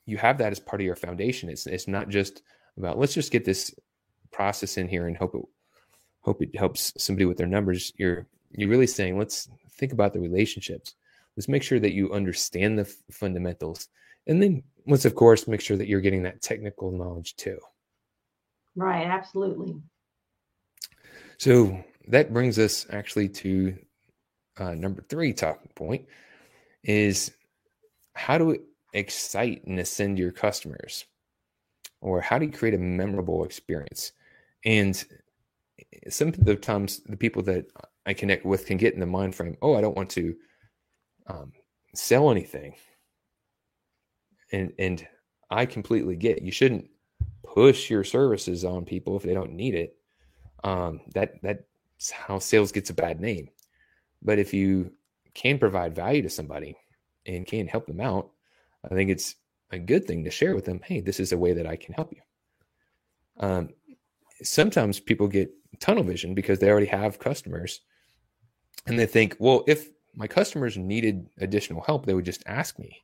you 0.06 0.18
have 0.18 0.38
that 0.38 0.52
as 0.52 0.61
part 0.61 0.82
of 0.82 0.87
your 0.87 0.96
foundation. 0.96 1.49
It's 1.49 1.66
it's 1.66 1.88
not 1.88 2.11
just 2.11 2.42
about 2.76 2.99
let's 2.99 3.14
just 3.14 3.32
get 3.32 3.44
this 3.44 3.75
process 4.30 4.76
in 4.76 4.88
here 4.88 5.06
and 5.06 5.16
hope 5.16 5.34
it 5.34 5.42
hope 6.20 6.42
it 6.42 6.54
helps 6.56 6.92
somebody 6.99 7.25
with 7.25 7.38
their 7.38 7.46
numbers. 7.46 7.92
You're 7.96 8.26
you're 8.50 8.68
really 8.68 8.87
saying 8.87 9.18
let's 9.18 9.49
think 9.73 9.92
about 9.92 10.12
the 10.12 10.20
relationships. 10.20 10.94
Let's 11.37 11.49
make 11.49 11.62
sure 11.62 11.80
that 11.80 11.94
you 11.94 12.12
understand 12.12 12.78
the 12.78 12.82
f- 12.82 12.94
fundamentals, 13.11 13.88
and 14.26 14.42
then 14.42 14.62
let's 14.87 15.06
of 15.06 15.14
course 15.14 15.49
make 15.49 15.62
sure 15.62 15.76
that 15.78 15.88
you're 15.88 16.02
getting 16.02 16.23
that 16.25 16.42
technical 16.42 16.92
knowledge 16.92 17.37
too. 17.37 17.58
Right. 18.76 19.06
Absolutely. 19.06 19.80
So 21.38 21.82
that 22.08 22.32
brings 22.32 22.58
us 22.58 22.87
actually 22.90 23.28
to 23.30 23.76
uh, 24.58 24.75
number 24.75 25.02
three 25.02 25.32
talking 25.32 25.70
point 25.75 26.06
is 26.82 27.32
how 28.14 28.38
to 28.38 28.61
excite 28.92 29.64
and 29.66 29.78
ascend 29.78 30.18
your 30.18 30.32
customers? 30.32 31.04
Or 32.00 32.20
how 32.20 32.38
do 32.38 32.46
you 32.46 32.52
create 32.52 32.75
a 32.75 32.78
memorable 32.78 33.44
experience? 33.44 34.12
And 34.64 35.02
some 36.08 36.28
of 36.28 36.44
the 36.44 36.54
times 36.54 37.00
the 37.06 37.16
people 37.16 37.42
that 37.42 37.66
i 38.06 38.12
connect 38.12 38.44
with 38.44 38.66
can 38.66 38.76
get 38.76 38.94
in 38.94 39.00
the 39.00 39.06
mind 39.06 39.34
frame 39.34 39.56
oh 39.62 39.75
i 39.75 39.80
don't 39.80 39.96
want 39.96 40.11
to 40.11 40.34
um, 41.26 41.52
sell 41.94 42.30
anything. 42.30 42.75
And 44.52 44.73
and 44.78 45.06
i 45.50 45.66
completely 45.66 46.16
get 46.16 46.38
it. 46.38 46.42
you 46.42 46.52
shouldn't 46.52 46.88
push 47.42 47.90
your 47.90 48.04
services 48.04 48.64
on 48.64 48.84
people 48.84 49.16
if 49.16 49.23
they 49.23 49.34
don't 49.34 49.52
need 49.52 49.75
it. 49.75 49.96
Um, 50.64 51.00
that 51.14 51.34
that's 51.42 52.11
how 52.11 52.38
sales 52.38 52.73
gets 52.73 52.90
a 52.90 52.94
bad 52.94 53.20
name 53.20 53.49
but 54.25 54.38
if 54.38 54.54
you 54.54 54.93
can 55.35 55.59
provide 55.59 55.95
value 55.95 56.23
to 56.23 56.31
somebody 56.31 56.76
and 57.26 57.47
can 57.47 57.66
help 57.66 57.87
them 57.87 58.00
out, 58.00 58.31
I 58.85 58.95
think 58.95 59.11
it's 59.11 59.37
a 59.71 59.78
good 59.78 60.07
thing 60.07 60.25
to 60.25 60.31
share 60.31 60.54
with 60.54 60.64
them. 60.64 60.81
Hey, 60.85 61.00
this 61.00 61.21
is 61.21 61.33
a 61.33 61.38
way 61.38 61.52
that 61.52 61.66
I 61.66 61.76
can 61.76 61.95
help 61.95 62.12
you. 62.12 62.21
Um, 63.38 63.71
sometimes 64.43 65.00
people 65.00 65.26
get 65.26 65.50
tunnel 65.81 66.04
vision 66.04 66.35
because 66.35 66.59
they 66.59 66.71
already 66.71 66.87
have 66.87 67.19
customers 67.19 67.81
and 68.87 68.99
they 68.99 69.07
think, 69.07 69.37
well, 69.38 69.64
if 69.66 69.88
my 70.14 70.26
customers 70.26 70.76
needed 70.76 71.28
additional 71.38 71.83
help, 71.83 72.07
they 72.07 72.14
would 72.14 72.25
just 72.25 72.43
ask 72.47 72.78
me. 72.78 73.02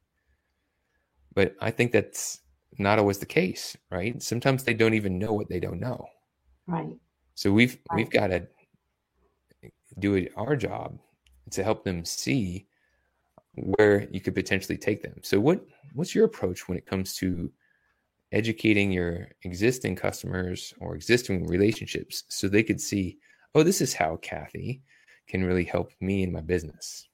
But 1.34 1.54
I 1.60 1.70
think 1.70 1.92
that's 1.92 2.40
not 2.78 2.98
always 2.98 3.18
the 3.18 3.26
case, 3.26 3.76
right? 3.90 4.22
Sometimes 4.22 4.64
they 4.64 4.74
don't 4.74 4.94
even 4.94 5.18
know 5.18 5.32
what 5.32 5.48
they 5.48 5.60
don't 5.60 5.80
know. 5.80 6.06
Right. 6.66 6.90
So 7.34 7.52
we've 7.52 7.78
right. 7.90 7.96
we've 7.96 8.10
got 8.10 8.28
to 8.28 8.46
do 9.98 10.28
our 10.36 10.56
job 10.56 10.98
to 11.50 11.64
help 11.64 11.84
them 11.84 12.04
see 12.04 12.66
where 13.54 14.08
you 14.10 14.20
could 14.20 14.34
potentially 14.34 14.78
take 14.78 15.02
them. 15.02 15.14
So 15.22 15.40
what 15.40 15.64
what's 15.94 16.14
your 16.14 16.24
approach 16.24 16.68
when 16.68 16.78
it 16.78 16.86
comes 16.86 17.16
to 17.16 17.50
educating 18.32 18.92
your 18.92 19.28
existing 19.42 19.96
customers 19.96 20.72
or 20.80 20.94
existing 20.94 21.46
relationships 21.46 22.24
so 22.28 22.48
they 22.48 22.62
could 22.62 22.80
see, 22.80 23.18
oh, 23.54 23.62
this 23.62 23.80
is 23.80 23.92
how 23.92 24.16
Kathy 24.16 24.82
can 25.26 25.44
really 25.44 25.64
help 25.64 25.90
me 26.00 26.22
in 26.22 26.32
my 26.32 26.40
business? 26.40 27.08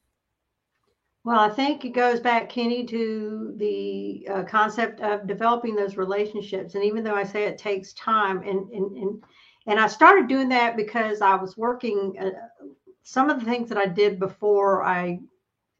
Well, 1.24 1.40
I 1.40 1.48
think 1.48 1.84
it 1.84 1.90
goes 1.90 2.20
back, 2.20 2.48
Kenny, 2.48 2.86
to 2.86 3.54
the 3.56 4.28
uh, 4.30 4.44
concept 4.44 5.00
of 5.00 5.26
developing 5.26 5.74
those 5.74 5.96
relationships. 5.96 6.76
And 6.76 6.84
even 6.84 7.02
though 7.02 7.16
I 7.16 7.24
say 7.24 7.44
it 7.44 7.58
takes 7.58 7.92
time, 7.94 8.42
and 8.42 8.70
and 8.70 8.96
and, 8.96 9.24
and 9.66 9.80
I 9.80 9.88
started 9.88 10.28
doing 10.28 10.48
that 10.50 10.76
because 10.76 11.22
I 11.22 11.34
was 11.34 11.56
working. 11.56 12.14
Uh, 12.20 12.30
some 13.08 13.30
of 13.30 13.38
the 13.38 13.46
things 13.46 13.68
that 13.68 13.78
I 13.78 13.86
did 13.86 14.18
before 14.18 14.82
I 14.82 15.20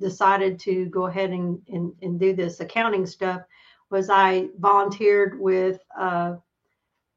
decided 0.00 0.61
to 0.61 0.87
go 0.87 1.06
ahead 1.06 1.30
and, 1.30 1.61
and, 1.66 1.92
and 2.00 2.21
do 2.21 2.33
this 2.33 2.61
accounting 2.61 3.04
stuff 3.04 3.42
was 3.90 4.09
I 4.09 4.47
volunteered 4.61 5.40
with 5.40 5.80
uh, 5.99 6.37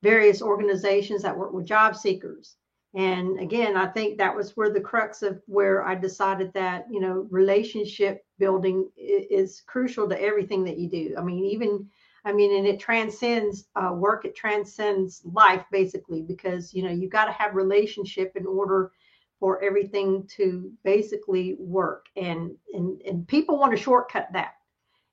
various 0.01 0.41
organizations 0.41 1.21
that 1.21 1.37
work 1.37 1.53
with 1.53 1.67
job 1.67 1.95
seekers. 1.95 2.55
And 2.95 3.39
again, 3.39 3.77
I 3.77 3.85
think 3.85 4.17
that 4.17 4.35
was 4.35 4.57
where 4.57 4.71
the 4.71 4.81
crux 4.81 5.21
of 5.21 5.43
where 5.45 5.85
I 5.85 5.93
decided 5.93 6.51
that, 6.53 6.87
you 6.89 7.01
know, 7.01 7.27
relationship 7.29 8.25
building 8.39 8.89
is 8.97 9.61
crucial 9.67 10.09
to 10.09 10.19
everything 10.19 10.63
that 10.63 10.79
you 10.79 10.89
do. 10.89 11.13
I 11.19 11.21
mean, 11.21 11.45
even, 11.45 11.87
I 12.25 12.33
mean, 12.33 12.57
and 12.57 12.65
it 12.65 12.79
transcends 12.79 13.67
uh, 13.75 13.93
work, 13.93 14.25
it 14.25 14.35
transcends 14.35 15.21
life 15.23 15.65
basically, 15.71 16.23
because, 16.23 16.73
you 16.73 16.81
know, 16.81 16.89
you've 16.89 17.11
got 17.11 17.25
to 17.25 17.31
have 17.31 17.53
relationship 17.53 18.31
in 18.35 18.47
order 18.47 18.91
for 19.39 19.63
everything 19.63 20.27
to 20.35 20.71
basically 20.83 21.55
work. 21.59 22.07
And, 22.15 22.51
and, 22.73 23.01
and 23.03 23.27
people 23.27 23.57
want 23.57 23.71
to 23.71 23.81
shortcut 23.81 24.27
that. 24.33 24.55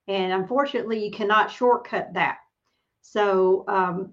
And 0.08 0.32
unfortunately, 0.32 1.04
you 1.04 1.10
cannot 1.10 1.50
shortcut 1.50 2.12
that. 2.14 2.38
So, 3.02 3.64
um, 3.68 4.12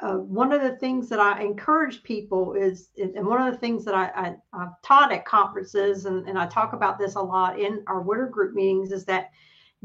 uh, 0.00 0.14
one 0.14 0.50
of 0.50 0.62
the 0.62 0.76
things 0.76 1.10
that 1.10 1.20
I 1.20 1.42
encourage 1.42 2.02
people 2.02 2.54
is, 2.54 2.88
and 2.96 3.26
one 3.26 3.46
of 3.46 3.52
the 3.52 3.58
things 3.58 3.84
that 3.84 3.94
I, 3.94 4.34
I, 4.54 4.58
have 4.58 4.80
taught 4.82 5.12
at 5.12 5.26
conferences, 5.26 6.06
and, 6.06 6.26
and 6.26 6.38
I 6.38 6.46
talk 6.46 6.72
about 6.72 6.98
this 6.98 7.16
a 7.16 7.20
lot 7.20 7.60
in 7.60 7.84
our 7.86 8.00
winter 8.00 8.26
group 8.26 8.54
meetings, 8.54 8.92
is 8.92 9.04
that 9.04 9.30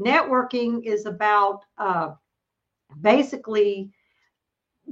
networking 0.00 0.86
is 0.86 1.04
about 1.04 1.64
uh, 1.76 2.12
basically 3.02 3.90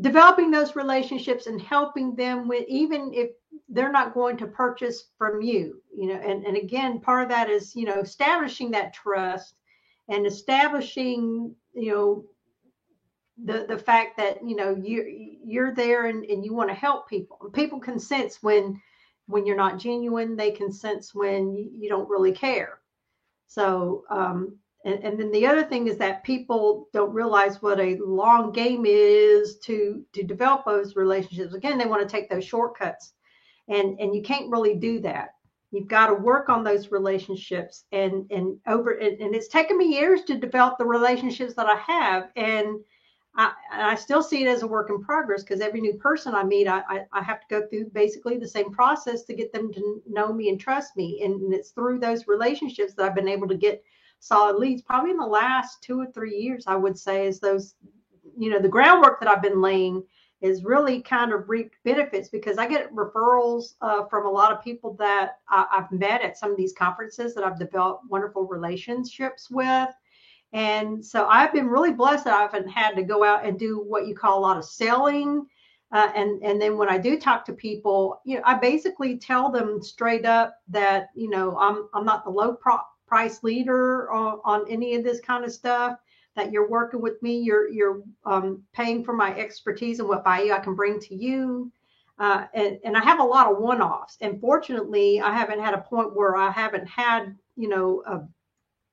developing 0.00 0.50
those 0.50 0.76
relationships 0.76 1.46
and 1.46 1.60
helping 1.60 2.14
them 2.14 2.48
with 2.48 2.64
even 2.68 3.12
if 3.14 3.30
they're 3.68 3.92
not 3.92 4.14
going 4.14 4.36
to 4.36 4.46
purchase 4.46 5.04
from 5.16 5.40
you 5.40 5.80
you 5.96 6.08
know 6.08 6.16
and, 6.16 6.44
and 6.44 6.56
again 6.56 7.00
part 7.00 7.22
of 7.22 7.28
that 7.28 7.48
is 7.48 7.76
you 7.76 7.84
know 7.84 8.00
establishing 8.00 8.70
that 8.70 8.92
trust 8.92 9.54
and 10.08 10.26
establishing 10.26 11.54
you 11.74 11.92
know 11.92 12.24
the 13.42 13.66
the 13.68 13.78
fact 13.78 14.16
that 14.16 14.38
you 14.46 14.54
know 14.54 14.76
you 14.80 15.38
you're 15.44 15.74
there 15.74 16.06
and, 16.06 16.24
and 16.24 16.44
you 16.44 16.54
want 16.54 16.70
to 16.70 16.74
help 16.74 17.08
people. 17.08 17.38
People 17.52 17.80
can 17.80 17.98
sense 17.98 18.42
when 18.42 18.80
when 19.26 19.46
you're 19.46 19.56
not 19.56 19.78
genuine. 19.78 20.36
They 20.36 20.50
can 20.50 20.70
sense 20.70 21.14
when 21.14 21.52
you, 21.52 21.68
you 21.72 21.88
don't 21.88 22.08
really 22.08 22.32
care. 22.32 22.78
So, 23.46 24.04
um, 24.10 24.56
and, 24.84 25.02
and 25.02 25.18
then 25.18 25.30
the 25.32 25.46
other 25.46 25.64
thing 25.64 25.88
is 25.88 25.96
that 25.96 26.24
people 26.24 26.88
don't 26.92 27.12
realize 27.12 27.62
what 27.62 27.80
a 27.80 27.96
long 28.04 28.52
game 28.52 28.84
is 28.86 29.58
to 29.60 30.04
to 30.12 30.22
develop 30.22 30.64
those 30.64 30.94
relationships. 30.94 31.54
Again, 31.54 31.78
they 31.78 31.86
want 31.86 32.06
to 32.06 32.12
take 32.12 32.28
those 32.28 32.44
shortcuts, 32.44 33.14
and 33.68 33.98
and 33.98 34.14
you 34.14 34.22
can't 34.22 34.50
really 34.50 34.76
do 34.76 35.00
that. 35.00 35.30
You've 35.70 35.88
got 35.88 36.08
to 36.08 36.14
work 36.14 36.50
on 36.50 36.62
those 36.62 36.92
relationships, 36.92 37.84
and 37.92 38.30
and 38.30 38.58
over 38.66 38.92
and, 38.92 39.18
and 39.20 39.34
it's 39.34 39.48
taken 39.48 39.78
me 39.78 39.86
years 39.86 40.22
to 40.24 40.38
develop 40.38 40.76
the 40.76 40.84
relationships 40.84 41.54
that 41.54 41.66
I 41.66 41.76
have, 41.76 42.30
and 42.36 42.76
I, 43.36 43.52
I 43.72 43.94
still 43.94 44.22
see 44.22 44.44
it 44.44 44.48
as 44.48 44.62
a 44.62 44.66
work 44.66 44.90
in 44.90 45.02
progress 45.02 45.42
because 45.42 45.60
every 45.60 45.80
new 45.80 45.94
person 45.94 46.34
I 46.34 46.44
meet, 46.44 46.68
I, 46.68 46.82
I, 46.88 47.00
I, 47.12 47.22
have 47.22 47.40
to 47.40 47.46
go 47.50 47.66
through 47.66 47.86
basically 47.86 48.38
the 48.38 48.46
same 48.46 48.70
process 48.70 49.24
to 49.24 49.34
get 49.34 49.52
them 49.52 49.72
to 49.72 50.02
know 50.08 50.32
me 50.32 50.50
and 50.50 50.60
trust 50.60 50.96
me. 50.96 51.20
And 51.24 51.52
it's 51.52 51.70
through 51.70 51.98
those 51.98 52.28
relationships 52.28 52.94
that 52.94 53.04
I've 53.04 53.14
been 53.16 53.26
able 53.26 53.48
to 53.48 53.56
get 53.56 53.82
solid 54.24 54.56
leads. 54.56 54.82
Probably 54.82 55.10
in 55.10 55.16
the 55.16 55.26
last 55.26 55.82
two 55.82 56.00
or 56.00 56.06
three 56.06 56.36
years, 56.36 56.64
I 56.66 56.76
would 56.76 56.98
say, 56.98 57.26
is 57.26 57.40
those, 57.40 57.74
you 58.36 58.50
know, 58.50 58.60
the 58.60 58.68
groundwork 58.68 59.20
that 59.20 59.28
I've 59.28 59.42
been 59.42 59.60
laying 59.60 60.02
is 60.40 60.64
really 60.64 61.00
kind 61.00 61.32
of 61.32 61.48
reaped 61.48 61.76
benefits 61.84 62.28
because 62.28 62.58
I 62.58 62.66
get 62.66 62.94
referrals 62.94 63.74
uh, 63.80 64.04
from 64.06 64.26
a 64.26 64.30
lot 64.30 64.52
of 64.52 64.62
people 64.62 64.94
that 64.98 65.38
I, 65.48 65.66
I've 65.70 65.90
met 65.90 66.22
at 66.22 66.36
some 66.36 66.50
of 66.50 66.56
these 66.56 66.72
conferences 66.72 67.34
that 67.34 67.44
I've 67.44 67.58
developed 67.58 68.04
wonderful 68.10 68.46
relationships 68.46 69.48
with 69.50 69.88
and 70.54 71.04
so 71.04 71.26
I've 71.26 71.52
been 71.52 71.66
really 71.66 71.92
blessed 71.92 72.24
that 72.24 72.34
I 72.34 72.42
haven't 72.42 72.68
had 72.68 72.94
to 72.94 73.02
go 73.02 73.24
out 73.24 73.44
and 73.44 73.58
do 73.58 73.80
what 73.80 74.06
you 74.06 74.14
call 74.14 74.38
a 74.38 74.40
lot 74.40 74.56
of 74.56 74.64
selling. 74.64 75.46
Uh, 75.90 76.12
and 76.14 76.42
and 76.44 76.62
then 76.62 76.78
when 76.78 76.88
I 76.88 76.96
do 76.96 77.18
talk 77.18 77.44
to 77.46 77.52
people, 77.52 78.20
you 78.24 78.36
know, 78.36 78.42
I 78.44 78.54
basically 78.54 79.18
tell 79.18 79.50
them 79.50 79.82
straight 79.82 80.24
up 80.24 80.54
that 80.68 81.08
you 81.16 81.28
know 81.28 81.58
I'm 81.58 81.88
I'm 81.92 82.04
not 82.04 82.24
the 82.24 82.30
low 82.30 82.54
pro- 82.54 82.78
price 83.06 83.42
leader 83.42 84.10
on, 84.10 84.40
on 84.44 84.70
any 84.70 84.94
of 84.94 85.04
this 85.04 85.20
kind 85.20 85.44
of 85.44 85.52
stuff. 85.52 85.98
That 86.36 86.50
you're 86.50 86.68
working 86.68 87.00
with 87.00 87.22
me, 87.22 87.38
you're 87.38 87.68
you're 87.68 88.02
um, 88.26 88.64
paying 88.72 89.04
for 89.04 89.12
my 89.12 89.32
expertise 89.36 90.00
and 90.00 90.08
what 90.08 90.24
value 90.24 90.52
I 90.52 90.58
can 90.58 90.74
bring 90.74 90.98
to 91.00 91.14
you. 91.14 91.70
Uh, 92.18 92.46
and, 92.54 92.78
and 92.84 92.96
I 92.96 93.02
have 93.04 93.20
a 93.20 93.24
lot 93.24 93.50
of 93.50 93.58
one-offs. 93.58 94.18
And 94.20 94.40
fortunately, 94.40 95.20
I 95.20 95.32
haven't 95.32 95.60
had 95.60 95.74
a 95.74 95.78
point 95.78 96.14
where 96.14 96.36
I 96.36 96.50
haven't 96.50 96.86
had, 96.88 97.36
you 97.56 97.68
know, 97.68 98.02
a 98.06 98.22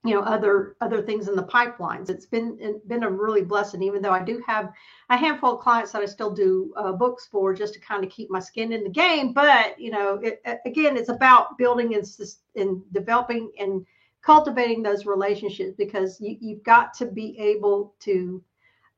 you 0.03 0.15
know 0.15 0.22
other 0.22 0.75
other 0.82 1.01
things 1.01 1.27
in 1.27 1.36
the 1.36 1.44
pipelines 1.44 2.10
it's 2.10 2.25
been 2.25 2.82
been 2.88 3.03
a 3.03 3.10
really 3.10 3.44
blessing 3.44 3.84
even 3.84 4.01
though 4.01 4.12
i 4.12 4.24
do 4.24 4.41
have 4.46 4.72
a 5.10 5.18
handful 5.18 5.56
of 5.56 5.62
clients 5.62 5.91
that 5.91 6.01
i 6.01 6.06
still 6.06 6.32
do 6.32 6.74
uh, 6.75 6.91
books 6.91 7.27
for 7.32 7.53
just 7.53 7.74
to 7.74 7.80
kind 7.80 8.03
of 8.03 8.10
keep 8.10 8.30
my 8.30 8.39
skin 8.39 8.74
in 8.74 8.84
the 8.84 8.89
game 8.89 9.32
but 9.32 9.80
you 9.80 9.91
know 9.91 10.20
it, 10.24 10.41
again 10.65 10.98
it's 10.98 11.10
about 11.10 11.58
building 11.58 11.94
and, 11.94 12.06
and 12.56 12.82
developing 12.94 13.51
and 13.60 13.86
cultivating 14.22 14.84
those 14.84 15.06
relationships 15.06 15.74
because 15.78 16.20
you, 16.22 16.38
you've 16.40 16.63
got 16.63 16.94
to 16.94 17.06
be 17.06 17.38
able 17.40 17.94
to 18.00 18.44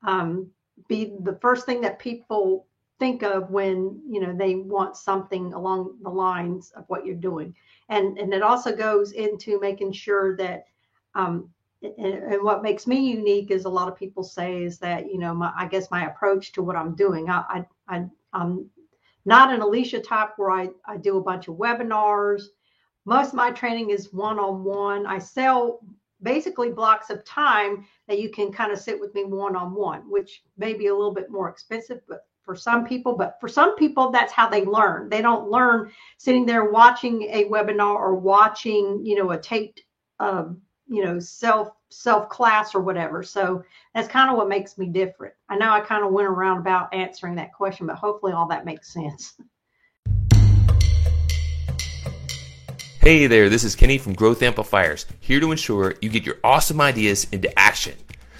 um, 0.06 0.50
be 0.88 1.16
the 1.22 1.38
first 1.42 1.66
thing 1.66 1.82
that 1.82 2.00
people 2.00 2.68
think 3.00 3.24
of 3.24 3.50
when 3.50 4.00
you 4.08 4.20
know 4.20 4.36
they 4.36 4.56
want 4.56 4.96
something 4.96 5.54
along 5.54 5.98
the 6.04 6.10
lines 6.10 6.72
of 6.76 6.86
what 6.88 7.06
you're 7.06 7.16
doing 7.16 7.54
and 7.90 8.18
and 8.18 8.34
it 8.34 8.44
also 8.44 8.76
goes 8.76 9.14
into 9.14 9.60
making 9.60 9.92
sure 9.92 10.38
that 10.38 10.66
um, 11.16 11.50
and, 11.84 11.98
and, 11.98 12.44
what 12.44 12.64
makes 12.64 12.88
me 12.88 13.12
unique 13.12 13.52
is 13.52 13.66
a 13.66 13.70
lot 13.70 13.88
of 13.88 13.98
people 13.98 14.24
say 14.24 14.64
is 14.64 14.80
that 14.80 15.08
you 15.08 15.20
know 15.20 15.34
my 15.34 15.52
I 15.56 15.68
guess 15.68 15.92
my 15.92 16.08
approach 16.08 16.52
to 16.54 16.64
what 16.64 16.76
I'm 16.76 16.96
doing. 16.96 17.30
I, 17.30 17.44
I, 17.50 17.66
I 17.96 18.06
I'm 18.32 18.70
not 19.26 19.54
an 19.54 19.62
Alicia 19.62 20.00
type 20.00 20.32
where 20.38 20.52
I, 20.52 20.70
I 20.86 20.98
do 20.98 21.18
a 21.18 21.24
bunch 21.24 21.48
of 21.48 21.56
webinars. 21.56 22.44
Most 23.06 23.30
of 23.30 23.34
my 23.36 23.52
training 23.52 23.90
is 23.90 24.14
one-on-one. 24.14 25.06
I 25.06 25.20
sell 25.20 25.80
basically 26.22 26.72
blocks 26.72 27.10
of 27.10 27.26
time 27.26 27.86
that 28.08 28.20
you 28.20 28.30
can 28.30 28.52
kind 28.52 28.72
of 28.72 28.80
sit 28.80 29.00
with 29.00 29.14
me 29.14 29.26
one-on-one, 29.26 30.10
which 30.10 30.44
may 30.58 30.74
be 30.74 30.88
a 30.88 30.96
little 30.96 31.14
bit 31.14 31.30
more 31.30 31.50
expensive, 31.50 32.02
but 32.08 32.26
for 32.44 32.56
some 32.56 32.86
people, 32.86 33.16
but 33.16 33.38
for 33.40 33.48
some 33.48 33.76
people, 33.76 34.10
that's 34.10 34.32
how 34.32 34.50
they 34.50 34.66
learn. 34.66 35.10
They 35.10 35.22
don't 35.22 35.50
learn 35.50 35.92
sitting 36.18 36.46
there 36.46 36.72
watching 36.72 37.24
a 37.24 37.46
webinar 37.46 37.96
or 37.96 38.16
watching, 38.16 39.06
you 39.06 39.16
know, 39.16 39.32
a 39.32 39.38
taped 39.38 39.82
um, 40.20 40.62
you 40.88 41.04
know 41.04 41.20
self 41.20 41.70
self 41.90 42.28
class 42.30 42.76
or 42.76 42.82
whatever 42.82 43.24
so 43.24 43.64
that's 43.94 44.08
kind 44.08 44.30
of 44.30 44.38
what 44.38 44.50
makes 44.50 44.78
me 44.78 44.88
different 44.88 45.34
i 45.50 45.56
know 45.56 45.72
i 45.72 45.80
kind 45.80 46.04
of 46.04 46.12
went 46.12 46.28
around 46.28 46.60
about 46.60 46.94
answering 46.94 47.36
that 47.36 47.54
question 47.54 47.88
but 47.88 47.96
hopefully 47.96 48.34
all 48.34 48.48
that 48.48 48.66
makes 48.66 48.92
sense 48.94 49.36
hey 53.04 53.28
there 53.28 53.50
this 53.50 53.64
is 53.64 53.76
kenny 53.76 53.98
from 53.98 54.14
growth 54.14 54.42
amplifiers 54.42 55.06
here 55.20 55.40
to 55.40 55.52
ensure 55.52 55.94
you 56.02 56.10
get 56.10 56.26
your 56.26 56.38
awesome 56.44 56.82
ideas 56.82 57.28
into 57.32 57.60
action 57.60 57.94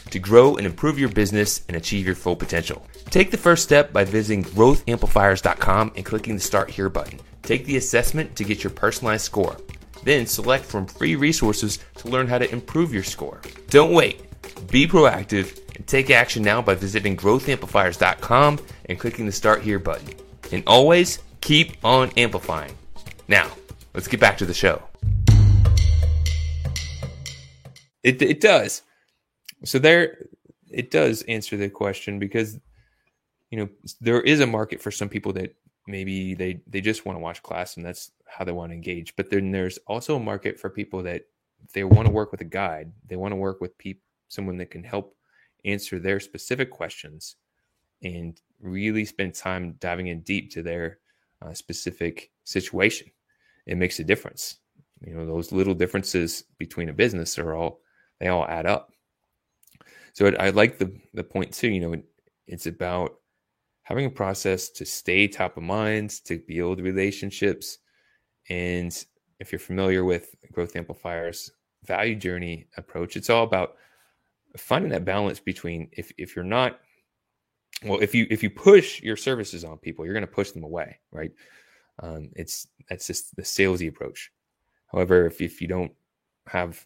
to 0.10 0.20
grow 0.20 0.56
and 0.56 0.66
improve 0.66 0.98
your 0.98 1.10
business 1.10 1.64
and 1.68 1.78
achieve 1.78 2.06
your 2.06 2.16
full 2.16 2.36
potential 2.36 2.86
take 3.10 3.30
the 3.30 3.38
first 3.38 3.64
step 3.64 3.92
by 3.94 4.04
visiting 4.04 4.44
growthamplifiers.com 4.44 5.92
and 5.96 6.06
clicking 6.06 6.36
the 6.36 6.42
start 6.42 6.70
here 6.70 6.90
button 6.90 7.20
take 7.42 7.66
the 7.66 7.78
assessment 7.78 8.36
to 8.36 8.44
get 8.44 8.64
your 8.64 8.72
personalized 8.72 9.26
score 9.26 9.58
then 10.04 10.26
select 10.26 10.66
from 10.66 10.86
free 10.86 11.16
resources 11.16 11.80
to 11.96 12.08
learn 12.08 12.28
how 12.28 12.38
to 12.38 12.52
improve 12.52 12.94
your 12.94 13.04
score. 13.04 13.42
Don't 13.70 13.94
wait. 13.94 14.22
Be 14.70 14.88
proactive 14.88 15.60
and 15.76 15.86
take 15.88 16.10
action 16.10 16.44
now 16.44 16.62
by 16.62 16.76
visiting 16.76 17.16
growthamplifiers.com 17.18 18.60
and 18.86 19.00
clicking 19.00 19.26
the 19.26 19.32
Start 19.32 19.62
Here 19.62 19.80
button. 19.80 20.10
And 20.52 20.64
always 20.68 21.20
keep 21.42 21.84
on 21.84 22.12
amplifying. 22.18 22.76
Now, 23.28 23.52
let's 23.94 24.08
get 24.08 24.20
back 24.20 24.38
to 24.38 24.46
the 24.46 24.54
show. 24.54 24.82
It, 28.04 28.22
it 28.22 28.42
does. 28.42 28.82
So 29.64 29.80
there, 29.80 30.28
it 30.70 30.92
does 30.92 31.22
answer 31.24 31.56
the 31.56 31.70
question 31.70 32.20
because, 32.20 32.60
you 33.50 33.58
know, 33.58 33.70
there 34.02 34.22
is 34.22 34.40
a 34.40 34.48
market 34.48 34.82
for 34.82 34.92
some 34.92 35.10
people 35.10 35.34
that 35.34 35.56
maybe 35.88 36.34
they 36.34 36.62
they 36.68 36.82
just 36.82 37.06
want 37.06 37.18
to 37.18 37.22
watch 37.22 37.44
class 37.44 37.76
and 37.76 37.86
that's 37.86 38.12
how 38.26 38.46
they 38.46 38.52
want 38.52 38.72
to 38.72 38.76
engage 38.76 39.16
but 39.16 39.30
then 39.30 39.52
there's 39.52 39.78
also 39.88 40.16
a 40.16 40.20
market 40.20 40.60
for 40.60 40.70
people 40.70 41.04
that 41.04 41.24
they 41.74 41.84
want 41.84 42.08
to 42.08 42.14
work 42.14 42.32
with 42.32 42.42
a 42.42 42.46
guide 42.46 42.92
they 43.08 43.16
want 43.16 43.32
to 43.32 43.36
work 43.36 43.60
with 43.60 43.78
people 43.78 44.02
someone 44.30 44.58
that 44.58 44.72
can 44.72 44.84
help 44.84 45.16
answer 45.66 46.00
their 46.00 46.20
specific 46.20 46.72
questions 46.72 47.36
and 48.02 48.42
really 48.62 49.06
spend 49.06 49.34
time 49.34 49.76
diving 49.80 50.08
in 50.08 50.22
deep 50.22 50.52
to 50.52 50.62
their 50.62 51.00
uh, 51.42 51.54
specific 51.54 52.32
situation 52.46 53.08
it 53.66 53.78
makes 53.78 54.00
a 54.00 54.04
difference. 54.04 54.58
You 55.02 55.16
know 55.16 55.26
those 55.26 55.52
little 55.52 55.74
differences 55.74 56.44
between 56.58 56.90
a 56.90 56.94
business 56.94 57.38
are 57.38 57.56
all 57.56 57.82
they 58.20 58.28
all 58.28 58.46
add 58.48 58.66
up. 58.66 58.92
So 60.14 60.26
it, 60.26 60.36
i 60.40 60.50
like 60.50 60.78
the 60.78 60.96
the 61.14 61.24
point 61.24 61.54
too 61.54 61.70
you 61.70 61.82
know 61.82 61.94
it, 61.94 62.06
it's 62.48 62.68
about 62.68 63.16
having 63.84 64.06
a 64.06 64.10
process 64.10 64.70
to 64.70 64.86
stay 64.86 65.28
top 65.28 65.58
of 65.58 65.64
mind, 65.64 66.12
to 66.26 66.40
build 66.48 66.80
relationships. 66.80 67.80
And 68.50 69.06
if 69.40 69.52
you're 69.52 69.60
familiar 69.60 70.06
with 70.06 70.36
Growth 70.54 70.76
Amplifier's 70.76 71.52
value 71.84 72.16
journey 72.16 72.68
approach, 72.78 73.18
it's 73.18 73.30
all 73.30 73.44
about 73.44 73.76
finding 74.58 74.92
that 74.92 75.06
balance 75.06 75.40
between 75.40 75.90
if, 75.92 76.12
if 76.18 76.36
you're 76.36 76.46
not 76.46 76.80
well 77.84 78.00
if 78.00 78.14
you 78.14 78.28
if 78.30 78.44
you 78.44 78.50
push 78.50 79.02
your 79.02 79.18
services 79.18 79.64
on 79.64 79.78
people 79.78 80.06
you're 80.06 80.14
going 80.14 80.26
to 80.26 80.32
push 80.32 80.52
them 80.52 80.64
away 80.64 81.00
right 81.12 81.32
um, 82.00 82.30
it's 82.36 82.68
that's 82.90 83.08
just 83.08 83.36
the 83.36 83.42
salesy 83.42 83.88
approach 83.88 84.32
however 84.88 85.26
if, 85.26 85.42
if 85.42 85.62
you 85.62 85.68
don't 85.68 85.92
have 86.48 86.86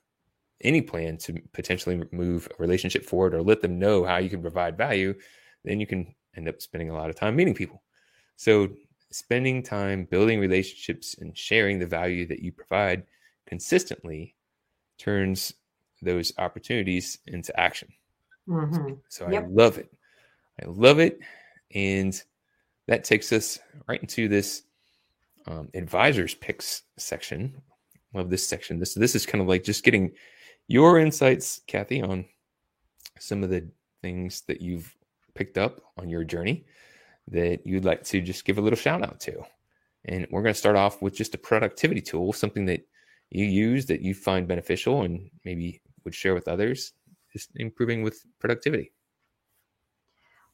any 0.62 0.82
plan 0.82 1.18
to 1.18 1.40
potentially 1.54 2.04
move 2.12 2.48
a 2.52 2.62
relationship 2.62 3.06
forward 3.06 3.34
or 3.34 3.42
let 3.42 3.62
them 3.62 3.78
know 3.78 4.04
how 4.04 4.18
you 4.18 4.30
can 4.30 4.42
provide 4.42 4.78
value 4.78 5.14
then 5.64 5.80
you 5.80 5.88
can 5.88 6.14
end 6.38 6.48
up 6.48 6.62
spending 6.62 6.90
a 6.90 6.94
lot 6.94 7.10
of 7.10 7.16
time 7.16 7.36
meeting 7.36 7.54
people. 7.54 7.82
So, 8.38 8.70
spending 9.10 9.64
time 9.64 10.06
building 10.10 10.40
relationships 10.40 11.16
and 11.20 11.38
sharing 11.38 11.80
the 11.80 11.88
value 11.88 12.26
that 12.28 12.40
you 12.40 12.52
provide 12.52 13.04
consistently 13.46 14.36
turns 14.98 15.54
those 16.02 16.34
opportunities 16.38 17.20
into 17.28 17.58
action. 17.60 17.90
Mm-hmm. 18.48 18.94
So, 19.10 19.30
yep. 19.30 19.46
I 19.46 19.48
love 19.48 19.78
it. 19.78 19.92
I 20.62 20.66
love 20.68 21.00
it. 21.00 21.20
And 21.74 22.22
that 22.88 23.04
takes 23.04 23.32
us 23.34 23.60
right 23.88 24.02
into 24.02 24.28
this 24.28 24.64
um, 25.48 25.70
advisors 25.74 26.36
picks 26.36 26.84
section. 26.98 27.62
Love 28.14 28.30
this 28.30 28.48
section. 28.48 28.80
This 28.80 28.94
this 28.94 29.16
is 29.16 29.26
kind 29.26 29.42
of 29.42 29.48
like 29.48 29.64
just 29.64 29.84
getting 29.84 30.12
your 30.68 31.00
insights, 31.00 31.62
Kathy, 31.68 32.02
on 32.02 32.26
some 33.20 33.44
of 33.44 33.50
the 33.50 33.68
things 34.02 34.42
that 34.48 34.62
you've 34.62 34.94
picked 35.34 35.58
up 35.58 35.82
on 35.98 36.10
your 36.10 36.24
journey 36.24 36.66
that 37.30 37.66
you'd 37.66 37.86
like 37.86 38.04
to 38.04 38.22
just 38.22 38.46
give 38.46 38.58
a 38.58 38.62
little 38.62 38.78
shout 38.78 39.04
out 39.04 39.20
to. 39.22 39.44
And 40.06 40.26
we're 40.32 40.42
going 40.42 40.54
to 40.54 40.60
start 40.60 40.76
off 40.76 41.02
with 41.02 41.16
just 41.16 41.36
a 41.36 41.38
productivity 41.38 42.02
tool, 42.02 42.32
something 42.32 42.66
that 42.66 42.88
you 43.30 43.46
use 43.46 43.86
that 43.88 44.02
you 44.02 44.14
find 44.14 44.48
beneficial 44.48 45.02
and 45.02 45.30
maybe 45.44 45.82
would 46.06 46.16
share 46.16 46.34
with 46.34 46.48
others, 46.48 46.94
just 47.34 47.50
improving 47.56 48.04
with 48.04 48.26
productivity. 48.40 48.94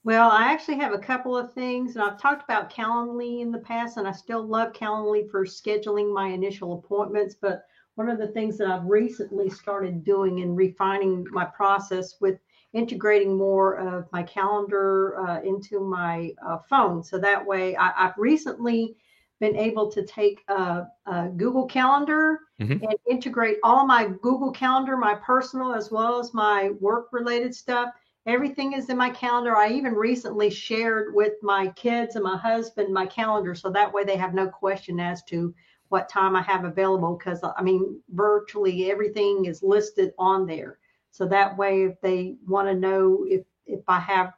Well, 0.06 0.30
I 0.30 0.52
actually 0.52 0.78
have 0.78 0.94
a 0.94 1.00
couple 1.00 1.38
of 1.38 1.54
things, 1.54 1.96
and 1.96 2.04
I've 2.04 2.20
talked 2.20 2.44
about 2.44 2.74
Calendly 2.74 3.42
in 3.42 3.52
the 3.52 3.60
past, 3.60 3.96
and 3.96 4.06
I 4.08 4.12
still 4.12 4.46
love 4.46 4.74
Calendly 4.74 5.30
for 5.30 5.46
scheduling 5.46 6.14
my 6.14 6.28
initial 6.28 6.74
appointments. 6.74 7.36
But 7.40 7.64
one 7.96 8.10
of 8.10 8.18
the 8.18 8.28
things 8.28 8.58
that 8.58 8.68
I've 8.68 8.86
recently 8.86 9.50
started 9.50 10.04
doing 10.04 10.42
and 10.42 10.58
refining 10.58 11.26
my 11.32 11.46
process 11.46 12.20
with 12.20 12.38
integrating 12.74 13.38
more 13.38 13.76
of 13.76 14.12
my 14.12 14.24
calendar 14.24 15.20
uh, 15.20 15.42
into 15.42 15.80
my 15.80 16.32
uh, 16.46 16.58
phone. 16.70 17.04
So 17.04 17.18
that 17.20 17.46
way, 17.46 17.78
I, 17.78 17.92
have 17.96 18.16
recently 18.18 18.98
been 19.40 19.56
able 19.56 19.92
to 19.92 20.06
take 20.06 20.42
a, 20.48 20.88
a 21.06 21.30
Google 21.30 21.66
Calendar 21.66 22.40
mm-hmm. 22.60 22.84
and 22.84 22.96
integrate 23.10 23.58
all 23.64 23.86
my 23.86 24.08
Google 24.22 24.52
Calendar, 24.52 24.98
my 24.98 25.16
personal 25.16 25.74
as 25.74 25.92
well 25.92 26.20
as 26.20 26.34
my 26.34 26.72
work 26.80 27.10
related 27.12 27.54
stuff. 27.54 27.94
Everything 28.26 28.74
is 28.74 28.90
in 28.90 28.98
my 28.98 29.10
calendar. 29.10 29.56
I 29.56 29.70
even 29.70 29.96
recently 29.96 30.50
shared 30.50 31.14
with 31.14 31.34
my 31.42 31.68
kids 31.70 32.16
and 32.16 32.24
my 32.24 32.38
husband 32.38 32.94
my 32.94 33.06
calendar 33.06 33.54
so 33.54 33.70
that 33.72 33.94
way 33.94 34.06
they 34.06 34.16
have 34.16 34.34
no 34.34 34.48
question 34.48 35.00
as 35.00 35.24
to 35.26 35.54
what 35.90 36.10
time 36.10 36.36
I 36.36 36.42
have 36.42 36.64
available 36.64 37.18
because 37.18 37.44
I 37.44 37.62
mean, 37.62 38.02
virtually 38.10 38.90
everything 38.90 39.46
is 39.46 39.62
listed 39.62 40.14
on 40.18 40.46
there. 40.48 40.80
So 41.12 41.28
that 41.28 41.58
way, 41.58 41.84
if 41.84 42.00
they 42.02 42.38
want 42.48 42.68
to 42.68 42.74
know 42.74 43.26
if 43.30 43.46
if 43.66 43.82
I 43.88 44.00
have 44.00 44.34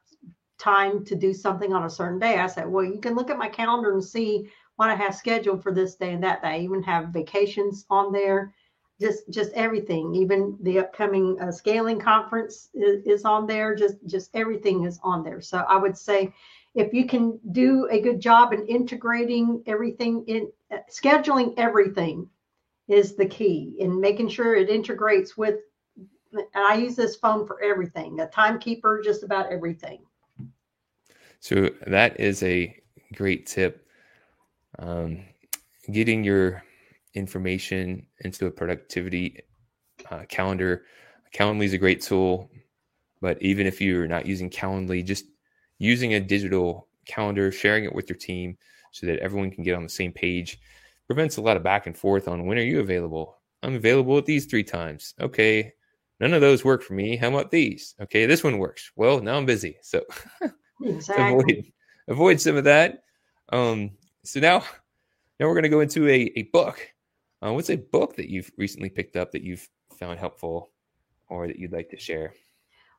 time 0.58 1.06
to 1.06 1.16
do 1.16 1.34
something 1.34 1.72
on 1.74 1.86
a 1.86 1.90
certain 1.90 2.20
day, 2.20 2.40
I 2.40 2.48
said, 2.48 2.68
well, 2.68 2.84
you 2.84 3.00
can 3.00 3.16
look 3.16 3.30
at 3.30 3.38
my 3.38 3.50
calendar 3.50 3.94
and 3.94 4.04
see 4.04 4.50
what 4.78 4.90
I 4.90 4.96
have 4.96 5.16
scheduled 5.16 5.64
for 5.64 5.72
this 5.72 5.96
day 5.96 6.14
and 6.14 6.24
that 6.24 6.42
day. 6.42 6.48
I 6.50 6.60
even 6.60 6.84
have 6.84 7.10
vacations 7.10 7.86
on 7.90 8.12
there, 8.12 8.54
just 9.00 9.30
just 9.30 9.52
everything. 9.54 10.16
Even 10.16 10.58
the 10.62 10.80
upcoming 10.80 11.38
uh, 11.42 11.52
scaling 11.52 12.00
conference 12.00 12.70
is, 12.74 13.06
is 13.06 13.26
on 13.26 13.48
there. 13.48 13.76
Just 13.76 13.96
just 14.06 14.30
everything 14.34 14.86
is 14.86 15.00
on 15.04 15.24
there. 15.24 15.42
So 15.42 15.60
I 15.70 15.78
would 15.78 15.98
say 15.98 16.34
if 16.76 16.94
you 16.94 17.06
can 17.06 17.40
do 17.52 17.88
a 17.90 18.02
good 18.02 18.20
job 18.20 18.54
in 18.54 18.68
integrating 18.68 19.64
everything 19.66 20.24
in 20.28 20.52
uh, 20.72 20.78
scheduling 20.92 21.54
everything 21.58 22.30
is 22.88 23.16
the 23.16 23.26
key 23.26 23.76
in 23.80 24.00
making 24.00 24.30
sure 24.30 24.56
it 24.56 24.70
integrates 24.70 25.36
with 25.36 25.56
and 26.34 26.46
i 26.56 26.76
use 26.76 26.96
this 26.96 27.16
phone 27.16 27.48
for 27.48 27.62
everything 27.62 28.20
a 28.20 28.28
timekeeper 28.28 29.02
just 29.04 29.24
about 29.24 29.52
everything 29.52 30.00
so 31.40 31.70
that 31.88 32.20
is 32.20 32.44
a 32.44 32.76
great 33.16 33.48
tip 33.48 33.88
um, 34.80 35.24
getting 35.92 36.24
your 36.24 36.62
information 37.16 38.06
into 38.20 38.46
a 38.46 38.52
productivity 38.52 39.40
uh, 40.12 40.24
calendar 40.30 40.84
calendly 41.34 41.66
is 41.66 41.74
a 41.74 41.78
great 41.78 42.02
tool 42.02 42.50
but 43.22 43.42
even 43.42 43.66
if 43.66 43.82
you're 43.82 44.08
not 44.08 44.26
using 44.26 44.50
calendly 44.50 45.04
just 45.04 45.26
using 45.80 46.14
a 46.14 46.20
digital 46.20 46.88
calendar, 47.06 47.52
sharing 47.52 47.84
it 47.84 47.94
with 47.94 48.10
your 48.10 48.18
team 48.18 48.58
so 48.92 49.08
that 49.08 49.20
everyone 49.20 49.52
can 49.52 49.64
get 49.64 49.76
on 49.76 49.84
the 49.84 49.90
same 49.90 50.12
page 50.12 50.60
prevents 51.08 51.38
a 51.38 51.42
lot 51.42 51.58
of 51.58 51.64
back 51.64 51.86
and 51.86 51.98
forth 51.98 52.28
on 52.28 52.46
when 52.46 52.58
are 52.58 52.64
you 52.64 52.80
available? 52.80 53.38
I'm 53.64 53.76
available 53.76 54.18
at 54.18 54.26
these 54.26 54.46
three 54.46 54.64
times. 54.64 55.14
Okay. 55.20 55.74
None 56.20 56.34
of 56.34 56.42
those 56.42 56.64
work 56.64 56.82
for 56.82 56.94
me. 56.94 57.18
How 57.18 57.28
about 57.28 57.52
these? 57.52 57.94
Okay, 58.00 58.26
this 58.26 58.44
one 58.44 58.58
works. 58.58 58.90
Well, 58.96 59.20
now 59.20 59.36
I'm 59.36 59.46
busy. 59.46 59.78
So 59.82 60.02
exactly. 60.84 61.26
avoid, 61.26 61.66
avoid 62.08 62.42
some 62.42 62.56
of 62.56 62.64
that. 62.64 63.04
Um, 63.50 63.92
so 64.24 64.40
now 64.40 64.64
now 65.40 65.48
we're 65.48 65.54
going 65.54 65.64
to 65.64 65.70
go 65.70 65.82
into 65.82 66.08
a, 66.08 66.32
a 66.38 66.44
book. 66.54 66.88
Uh, 67.42 67.54
what's 67.54 67.70
a 67.70 67.76
book 67.76 68.16
that 68.16 68.30
you've 68.30 68.52
recently 68.58 68.90
picked 68.90 69.16
up 69.16 69.32
that 69.32 69.44
you've 69.44 69.68
found 70.00 70.20
helpful 70.20 70.72
or 71.28 71.48
that 71.48 71.58
you'd 71.58 71.74
like 71.74 71.90
to 71.90 71.98
share? 71.98 72.34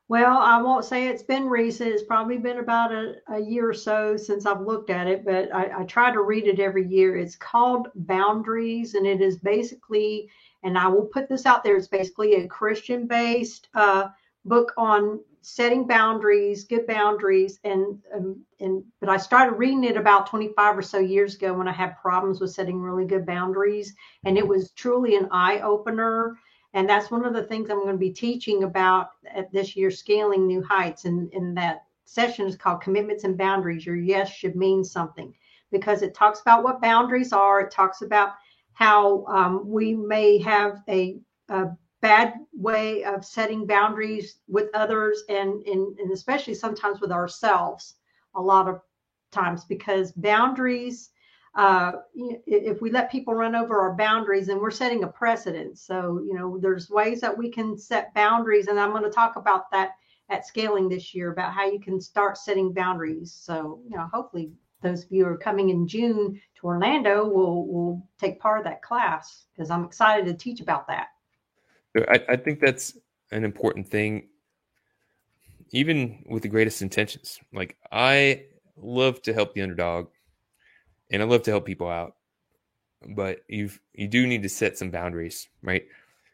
Well, 0.09 0.37
I 0.37 0.61
won't 0.61 0.85
say 0.85 1.07
it's 1.07 1.23
been 1.23 1.49
recent. 1.49 1.91
It's 1.91 2.03
probably 2.03 2.37
been 2.37 2.59
about 2.59 2.93
a, 2.93 3.15
a 3.29 3.39
year 3.39 3.69
or 3.69 3.73
so 3.73 4.15
since 4.15 4.45
I've 4.45 4.61
looked 4.61 4.89
at 4.89 5.07
it, 5.07 5.25
but 5.25 5.53
I, 5.53 5.81
I, 5.81 5.83
try 5.83 6.11
to 6.11 6.21
read 6.21 6.47
it 6.47 6.61
every 6.61 6.87
year. 6.87 7.17
It's 7.17 7.35
called 7.35 7.89
Boundaries, 7.93 8.93
and 8.93 9.05
it 9.05 9.19
is 9.19 9.37
basically, 9.37 10.29
and 10.63 10.77
I 10.77 10.87
will 10.87 11.05
put 11.05 11.27
this 11.27 11.45
out 11.45 11.61
there, 11.61 11.75
it's 11.75 11.89
basically 11.89 12.35
a 12.35 12.47
Christian 12.47 13.05
based 13.05 13.67
uh, 13.73 14.07
book 14.45 14.71
on 14.77 15.19
setting 15.47 15.87
boundaries, 15.87 16.65
good 16.65 16.85
boundaries. 16.87 17.59
And, 17.63 17.99
um, 18.13 18.43
and, 18.59 18.83
but 18.99 19.09
I 19.09 19.17
started 19.17 19.53
reading 19.53 19.83
it 19.85 19.97
about 19.97 20.27
25 20.27 20.77
or 20.77 20.81
so 20.81 20.99
years 20.99 21.35
ago 21.35 21.53
when 21.53 21.67
I 21.67 21.71
had 21.71 21.97
problems 21.97 22.39
with 22.39 22.51
setting 22.51 22.81
really 22.81 23.05
good 23.05 23.25
boundaries. 23.25 23.93
And 24.25 24.37
it 24.37 24.47
was 24.47 24.71
truly 24.71 25.15
an 25.15 25.27
eye 25.31 25.59
opener 25.59 26.37
and 26.73 26.87
that's 26.87 27.09
one 27.09 27.25
of 27.25 27.33
the 27.33 27.43
things 27.43 27.69
I'm 27.69 27.81
going 27.81 27.93
to 27.93 27.97
be 27.97 28.11
teaching 28.11 28.63
about 28.63 29.09
at 29.33 29.51
this 29.51 29.75
year's 29.75 29.99
Scaling 29.99 30.45
New 30.45 30.61
Heights. 30.61 31.05
And, 31.05 31.31
and 31.33 31.57
that 31.57 31.85
session 32.05 32.45
is 32.45 32.55
called 32.55 32.81
Commitments 32.81 33.23
and 33.23 33.37
Boundaries. 33.37 33.85
Your 33.85 33.95
yes 33.95 34.31
should 34.31 34.55
mean 34.55 34.83
something 34.83 35.33
because 35.71 36.01
it 36.01 36.13
talks 36.13 36.41
about 36.41 36.63
what 36.63 36.81
boundaries 36.81 37.33
are. 37.33 37.61
It 37.61 37.71
talks 37.71 38.01
about 38.01 38.33
how 38.73 39.25
um, 39.25 39.67
we 39.67 39.95
may 39.95 40.37
have 40.39 40.81
a, 40.87 41.19
a, 41.49 41.67
bad 42.01 42.33
way 42.53 43.03
of 43.03 43.25
setting 43.25 43.65
boundaries 43.65 44.39
with 44.47 44.69
others 44.73 45.23
and, 45.29 45.65
and, 45.67 45.97
and 45.99 46.11
especially 46.11 46.53
sometimes 46.53 47.01
with 47.01 47.11
ourselves 47.11 47.95
a 48.35 48.41
lot 48.41 48.67
of 48.67 48.81
times 49.31 49.65
because 49.65 50.11
boundaries 50.13 51.09
uh, 51.57 51.91
if 52.45 52.81
we 52.81 52.91
let 52.91 53.11
people 53.11 53.33
run 53.33 53.55
over 53.55 53.79
our 53.79 53.95
boundaries, 53.95 54.45
then 54.45 54.59
we're 54.59 54.69
setting 54.69 55.03
a 55.03 55.07
precedent. 55.07 55.79
So, 55.79 56.21
you 56.23 56.35
know, 56.35 56.59
there's 56.59 56.91
ways 56.91 57.19
that 57.21 57.35
we 57.35 57.49
can 57.49 57.75
set 57.75 58.13
boundaries, 58.13 58.67
and 58.67 58.79
I'm 58.79 58.91
going 58.91 59.03
to 59.03 59.09
talk 59.09 59.37
about 59.37 59.71
that 59.71 59.93
at 60.29 60.45
scaling 60.45 60.87
this 60.87 61.15
year 61.15 61.31
about 61.31 61.53
how 61.53 61.65
you 61.65 61.79
can 61.79 61.99
start 61.99 62.37
setting 62.37 62.73
boundaries. 62.73 63.33
So, 63.33 63.81
you 63.89 63.97
know, 63.97 64.07
hopefully 64.13 64.51
those 64.81 65.03
of 65.03 65.11
you 65.11 65.25
who 65.25 65.31
are 65.31 65.37
coming 65.37 65.69
in 65.69 65.87
June 65.87 66.39
to 66.59 66.67
Orlando 66.67 67.27
will 67.27 67.65
will 67.65 68.07
take 68.19 68.39
part 68.39 68.59
of 68.59 68.65
that 68.65 68.83
class 68.83 69.45
because 69.51 69.71
I'm 69.71 69.83
excited 69.83 70.27
to 70.27 70.35
teach 70.35 70.61
about 70.61 70.87
that. 70.87 71.07
I, 71.95 72.21
I 72.29 72.35
think 72.35 72.59
that's 72.59 72.97
an 73.31 73.43
important 73.43 73.87
thing, 73.87 74.29
even 75.71 76.23
with 76.29 76.43
the 76.43 76.49
greatest 76.49 76.81
intentions. 76.81 77.39
Like 77.53 77.77
I 77.91 78.45
love 78.75 79.21
to 79.23 79.33
help 79.33 79.53
the 79.53 79.61
underdog 79.61 80.07
and 81.11 81.21
I 81.21 81.25
love 81.25 81.43
to 81.43 81.51
help 81.51 81.65
people 81.65 81.89
out, 81.89 82.15
but 83.15 83.39
you 83.47 83.69
you 83.93 84.07
do 84.07 84.27
need 84.27 84.43
to 84.43 84.49
set 84.49 84.77
some 84.77 84.91
boundaries, 84.91 85.47
right? 85.61 85.85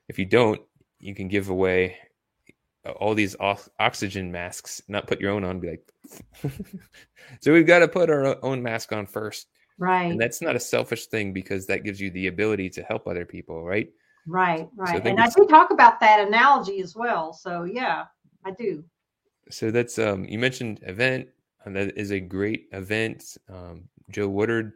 If 0.08 0.20
you 0.20 0.26
don't, 0.26 0.62
you 1.00 1.16
can 1.16 1.28
give 1.28 1.50
away 1.50 1.98
all 3.00 3.16
these 3.16 3.36
oxygen 3.39 4.32
masks, 4.32 4.82
not 4.88 5.08
put 5.08 5.22
your 5.22 5.32
own 5.32 5.44
on. 5.44 5.60
Be 5.60 5.70
like, 5.70 5.88
so 7.42 7.54
we've 7.54 7.68
got 7.68 7.80
to 7.80 7.88
put 7.88 8.10
our 8.10 8.44
own 8.44 8.62
mask 8.62 8.92
on 8.92 9.06
first, 9.06 9.48
right? 9.78 10.12
And 10.12 10.20
that's 10.20 10.42
not 10.42 10.56
a 10.56 10.60
selfish 10.60 11.06
thing 11.08 11.34
because 11.34 11.68
that 11.68 11.84
gives 11.84 12.02
you 12.02 12.12
the 12.12 12.28
ability 12.28 12.70
to 12.72 12.84
help 12.84 13.08
other 13.08 13.26
people, 13.26 13.63
right? 13.63 13.89
Right, 14.26 14.70
right. 14.76 15.04
So 15.04 15.10
and 15.10 15.20
I 15.20 15.28
do 15.30 15.46
talk 15.48 15.72
about 15.72 16.00
that 16.00 16.26
analogy 16.26 16.82
as 16.82 16.96
well. 16.96 17.34
So 17.34 17.64
yeah, 17.64 18.06
I 18.46 18.52
do. 18.52 18.84
So 19.50 19.72
that's 19.72 20.00
um 20.00 20.26
you 20.26 20.40
mentioned 20.40 20.80
event, 20.84 21.28
and 21.66 21.76
that 21.76 21.98
is 21.98 22.12
a 22.12 22.20
great 22.20 22.68
event. 22.72 23.38
Um, 23.50 23.90
Joe 24.10 24.30
Woodard, 24.30 24.74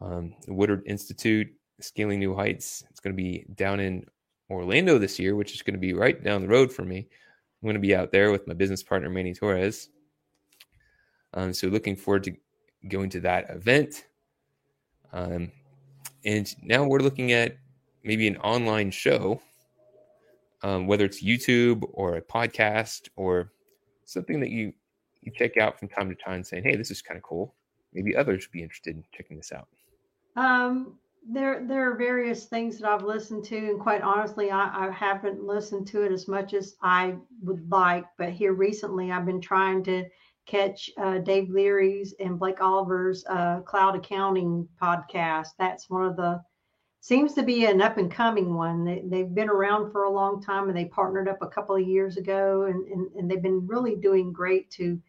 um, 0.00 0.34
Woodard 0.48 0.82
Institute, 0.86 1.48
Scaling 1.80 2.18
New 2.18 2.34
Heights. 2.34 2.84
It's 2.90 3.00
going 3.00 3.14
to 3.14 3.22
be 3.22 3.44
down 3.54 3.80
in 3.80 4.04
Orlando 4.50 4.98
this 4.98 5.18
year, 5.18 5.34
which 5.36 5.54
is 5.54 5.62
going 5.62 5.74
to 5.74 5.80
be 5.80 5.92
right 5.92 6.22
down 6.22 6.42
the 6.42 6.48
road 6.48 6.72
for 6.72 6.82
me. 6.82 6.98
I'm 6.98 7.66
going 7.66 7.74
to 7.74 7.80
be 7.80 7.94
out 7.94 8.12
there 8.12 8.32
with 8.32 8.46
my 8.46 8.54
business 8.54 8.82
partner, 8.82 9.10
Manny 9.10 9.34
Torres. 9.34 9.88
Um, 11.34 11.52
so 11.52 11.68
looking 11.68 11.96
forward 11.96 12.24
to 12.24 12.36
going 12.88 13.10
to 13.10 13.20
that 13.20 13.50
event. 13.50 14.06
Um, 15.12 15.52
and 16.24 16.54
now 16.62 16.84
we're 16.84 17.00
looking 17.00 17.32
at 17.32 17.56
maybe 18.02 18.26
an 18.28 18.36
online 18.38 18.90
show, 18.90 19.40
um, 20.62 20.86
whether 20.86 21.04
it's 21.04 21.22
YouTube 21.22 21.88
or 21.92 22.16
a 22.16 22.22
podcast 22.22 23.08
or 23.16 23.52
something 24.04 24.40
that 24.40 24.50
you 24.50 24.72
you 25.22 25.30
check 25.34 25.58
out 25.58 25.78
from 25.78 25.88
time 25.88 26.08
to 26.08 26.14
time, 26.14 26.42
saying, 26.42 26.64
"Hey, 26.64 26.76
this 26.76 26.90
is 26.90 27.02
kind 27.02 27.18
of 27.18 27.22
cool." 27.22 27.54
maybe 27.92 28.16
others 28.16 28.46
would 28.46 28.52
be 28.52 28.62
interested 28.62 28.96
in 28.96 29.04
checking 29.12 29.36
this 29.36 29.52
out? 29.52 29.68
Um, 30.36 30.98
there 31.28 31.66
there 31.66 31.90
are 31.90 31.96
various 31.96 32.46
things 32.46 32.78
that 32.78 32.88
I've 32.88 33.02
listened 33.04 33.44
to, 33.46 33.56
and 33.56 33.80
quite 33.80 34.02
honestly, 34.02 34.50
I, 34.50 34.86
I 34.86 34.90
haven't 34.90 35.44
listened 35.44 35.86
to 35.88 36.02
it 36.02 36.12
as 36.12 36.28
much 36.28 36.54
as 36.54 36.76
I 36.82 37.16
would 37.42 37.70
like. 37.70 38.06
But 38.16 38.30
here 38.30 38.54
recently, 38.54 39.12
I've 39.12 39.26
been 39.26 39.40
trying 39.40 39.84
to 39.84 40.06
catch 40.46 40.90
uh, 40.98 41.18
Dave 41.18 41.50
Leary's 41.50 42.14
and 42.20 42.38
Blake 42.38 42.62
Oliver's 42.62 43.24
uh, 43.28 43.60
Cloud 43.60 43.96
Accounting 43.96 44.66
podcast. 44.80 45.48
That's 45.58 45.90
one 45.90 46.06
of 46.06 46.16
the 46.16 46.42
seems 47.00 47.32
to 47.34 47.42
be 47.42 47.64
an 47.64 47.80
up 47.80 47.96
and 47.96 48.10
coming 48.10 48.54
one. 48.54 48.84
They, 48.84 49.02
they've 49.04 49.34
been 49.34 49.48
around 49.48 49.90
for 49.90 50.04
a 50.04 50.10
long 50.10 50.42
time, 50.42 50.68
and 50.68 50.76
they 50.76 50.84
partnered 50.84 51.28
up 51.28 51.38
a 51.40 51.48
couple 51.48 51.74
of 51.74 51.86
years 51.86 52.16
ago, 52.16 52.64
and, 52.64 52.86
and, 52.88 53.10
and 53.16 53.30
they've 53.30 53.42
been 53.42 53.66
really 53.66 53.96
doing 53.96 54.32
great 54.32 54.70
to 54.72 55.00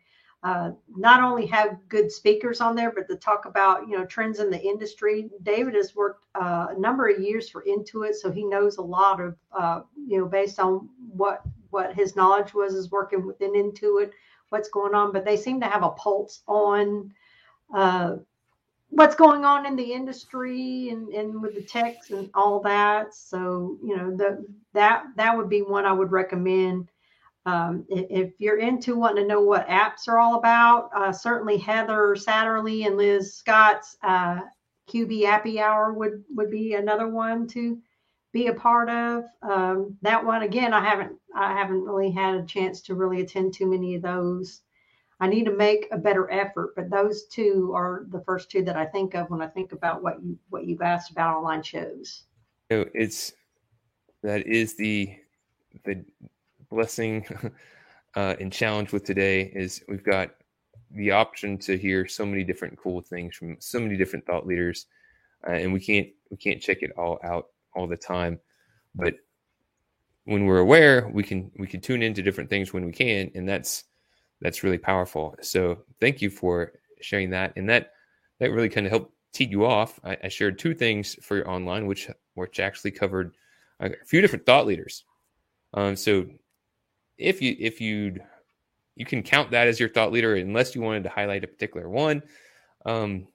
uh, 0.44 0.72
not 0.96 1.22
only 1.22 1.46
have 1.46 1.78
good 1.88 2.12
speakers 2.12 2.62
on 2.62 2.76
there, 2.76 2.92
but 2.92 3.08
to 3.08 3.16
talk 3.16 3.46
about 3.46 3.88
you 3.88 3.96
know 3.96 4.06
trends 4.06 4.40
in 4.40 4.50
the 4.50 4.60
industry. 4.60 5.30
David 5.44 5.76
has 5.76 5.96
worked 5.96 6.26
uh, 6.34 6.68
a 6.76 6.80
number 6.80 7.08
of 7.10 7.22
years 7.22 7.48
for 7.48 7.64
Intuit, 7.64 8.16
so 8.16 8.32
he 8.32 8.44
knows 8.44 8.78
a 8.78 8.82
lot 8.82 9.22
of 9.22 9.36
uh, 9.52 9.82
you 9.96 10.18
know 10.18 10.26
based 10.26 10.60
on 10.60 10.90
what 11.14 11.44
what 11.70 11.94
his 11.94 12.16
knowledge 12.16 12.56
was 12.56 12.74
is 12.74 12.90
working 12.90 13.26
within 13.26 13.54
Intuit, 13.54 14.12
what's 14.50 14.70
going 14.70 14.96
on. 14.96 15.12
But 15.12 15.26
they 15.26 15.38
seem 15.38 15.60
to 15.60 15.68
have 15.68 15.84
a 15.84 15.92
pulse 15.92 16.42
on 16.48 17.14
uh, 17.76 18.16
what's 18.92 19.16
going 19.16 19.46
on 19.46 19.66
in 19.66 19.76
the 19.76 19.94
industry 19.94 20.90
and, 20.90 21.10
and 21.14 21.42
with 21.42 21.56
the 21.56 21.64
techs 21.64 22.12
and 22.12 22.30
all 22.34 22.60
that. 22.62 23.16
So, 23.16 23.78
you 23.84 23.96
know, 23.98 24.16
the, 24.16 24.46
that, 24.74 25.06
that 25.16 25.36
would 25.36 25.50
be 25.50 25.62
one 25.62 25.86
I 25.86 25.94
would 25.94 26.12
recommend. 26.12 26.90
Um, 27.46 27.86
if 27.90 28.34
you're 28.38 28.60
into 28.60 28.96
wanting 28.96 29.24
to 29.24 29.28
know 29.28 29.42
what 29.42 29.68
apps 29.68 30.08
are 30.08 30.20
all 30.20 30.36
about, 30.36 30.92
uh, 30.96 31.12
certainly 31.12 31.58
Heather 31.58 32.16
Satterley 32.16 32.86
and 32.86 32.98
Liz 32.98 33.34
Scott's 33.34 33.98
uh, 34.04 34.42
QB 34.90 35.24
Appy 35.24 35.60
Hour 35.60 35.94
would 35.94 36.24
would 36.36 36.52
be 36.52 36.74
another 36.74 37.08
one 37.08 37.48
to 37.48 37.80
be 38.32 38.48
a 38.48 38.54
part 38.54 38.90
of. 38.90 39.24
Um, 39.42 39.98
that 40.04 40.24
one 40.24 40.44
again, 40.44 40.74
I 40.74 40.84
haven't 40.84 41.18
I 41.36 41.54
haven't 41.54 41.84
really 41.84 42.12
had 42.12 42.36
a 42.36 42.46
chance 42.46 42.82
to 42.84 42.96
really 42.96 43.22
attend 43.22 43.54
too 43.54 43.68
many 43.68 43.96
of 43.96 44.04
those. 44.04 44.62
I 45.22 45.28
need 45.28 45.46
to 45.46 45.56
make 45.56 45.88
a 45.92 45.98
better 46.00 46.30
effort, 46.32 46.74
but 46.76 46.90
those 46.90 47.26
two 47.28 47.72
are 47.76 48.08
the 48.10 48.22
first 48.22 48.50
two 48.50 48.64
that 48.64 48.76
I 48.76 48.88
think 48.88 49.14
of 49.14 49.30
when 49.30 49.40
I 49.40 49.48
think 49.48 49.72
about 49.72 50.02
what 50.02 50.22
you 50.24 50.38
what 50.50 50.66
you've 50.66 50.82
asked 50.82 51.12
about 51.12 51.38
online 51.38 51.62
shows. 51.62 52.24
It's 52.72 53.34
that 54.24 54.48
is 54.48 54.76
the 54.76 55.16
the 55.86 56.04
blessing 56.72 57.24
uh, 58.16 58.36
and 58.40 58.52
challenge 58.52 58.92
with 58.92 59.06
today 59.06 59.52
is 59.56 59.84
we've 59.88 60.04
got 60.04 60.32
the 60.96 61.12
option 61.12 61.60
to 61.60 61.78
hear 61.78 62.08
so 62.08 62.26
many 62.26 62.44
different 62.44 62.76
cool 62.80 63.02
things 63.02 63.36
from 63.36 63.58
so 63.60 63.80
many 63.80 63.96
different 63.96 64.26
thought 64.26 64.48
leaders, 64.48 64.88
uh, 65.48 65.52
and 65.52 65.72
we 65.72 65.80
can't 65.80 66.08
we 66.32 66.38
can't 66.38 66.60
check 66.60 66.82
it 66.82 66.92
all 66.98 67.20
out 67.24 67.50
all 67.76 67.86
the 67.86 67.96
time, 67.96 68.40
but 68.96 69.14
when 70.24 70.46
we're 70.46 70.60
aware, 70.60 71.12
we 71.14 71.22
can 71.22 71.52
we 71.60 71.68
can 71.68 71.80
tune 71.80 72.02
into 72.02 72.24
different 72.24 72.50
things 72.50 72.74
when 72.74 72.86
we 72.86 72.92
can, 72.92 73.30
and 73.36 73.48
that's 73.48 73.84
that's 74.42 74.64
really 74.64 74.78
powerful. 74.78 75.36
So 75.42 75.80
thank 76.00 76.22
you 76.22 76.30
for 76.30 76.74
sharing 77.02 77.30
that. 77.32 77.54
And 77.56 77.70
that 77.70 77.94
that 78.40 78.52
really 78.52 78.70
kind 78.70 78.86
of 78.86 78.92
helped 78.92 79.14
tee 79.34 79.46
you 79.46 79.66
off. 79.66 80.00
I, 80.04 80.18
I 80.24 80.28
shared 80.28 80.60
two 80.60 80.74
things 80.74 81.16
for 81.22 81.38
your 81.38 81.50
online, 81.50 81.86
which 81.86 82.10
which 82.34 82.60
actually 82.60 82.92
covered 82.92 83.36
a 83.80 83.92
few 84.06 84.22
different 84.22 84.46
thought 84.46 84.66
leaders. 84.66 85.04
Um, 85.74 85.96
so 85.96 86.26
if 87.18 87.42
you 87.42 87.56
if 87.60 87.80
you 87.80 88.20
you 88.96 89.06
can 89.06 89.24
count 89.24 89.52
that 89.52 89.68
as 89.68 89.80
your 89.80 89.90
thought 89.90 90.12
leader 90.12 90.36
unless 90.36 90.76
you 90.76 90.82
wanted 90.82 91.04
to 91.04 91.10
highlight 91.10 91.44
a 91.44 91.48
particular 91.48 91.90
one. 91.90 92.22
Um, 92.86 93.28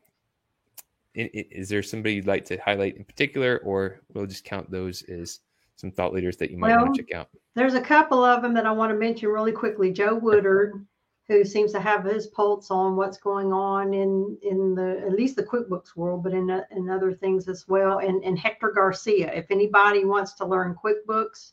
is 1.15 1.71
there 1.71 1.83
somebody 1.83 2.15
you'd 2.15 2.27
like 2.27 2.45
to 2.47 2.59
highlight 2.59 2.97
in 2.97 3.05
particular, 3.05 3.59
or 3.65 4.01
we'll 4.13 4.27
just 4.27 4.45
count 4.45 4.71
those 4.71 5.03
as 5.05 5.41
some 5.77 5.91
thought 5.91 6.13
leaders 6.13 6.37
that 6.37 6.51
you 6.51 6.59
might 6.59 6.77
well, 6.77 6.85
want 6.85 6.95
to 6.95 7.03
check 7.03 7.15
out? 7.15 7.31
There's 7.55 7.75
a 7.75 7.81
couple 7.81 8.23
of 8.23 8.43
them 8.43 8.53
that 8.53 8.67
I 8.67 8.73
want 8.73 8.93
to 8.93 8.99
mention 8.99 9.31
really 9.31 9.53
quickly. 9.53 9.91
Joe 9.91 10.15
Woodard 10.15 10.85
who 11.29 11.45
seems 11.45 11.73
to 11.73 11.81
have 11.81 12.05
his 12.05 12.29
pulse 12.29 12.71
on 12.71 12.97
what's 12.97 13.19
going 13.19 13.53
on 13.53 13.93
in 13.93 14.39
in 14.43 14.75
the 14.75 15.03
at 15.05 15.13
least 15.13 15.37
the 15.37 15.43
QuickBooks 15.43 15.97
world, 15.97 16.23
but 16.23 16.33
in 16.33 16.49
in 16.71 16.89
other 16.89 17.13
things 17.13 17.49
as 17.49 17.67
well. 17.67 17.99
And 17.99 18.23
and 18.25 18.39
Hector 18.39 18.71
Garcia, 18.71 19.33
if 19.33 19.47
anybody 19.51 20.05
wants 20.05 20.35
to 20.35 20.47
learn 20.47 20.77
QuickBooks, 20.83 21.53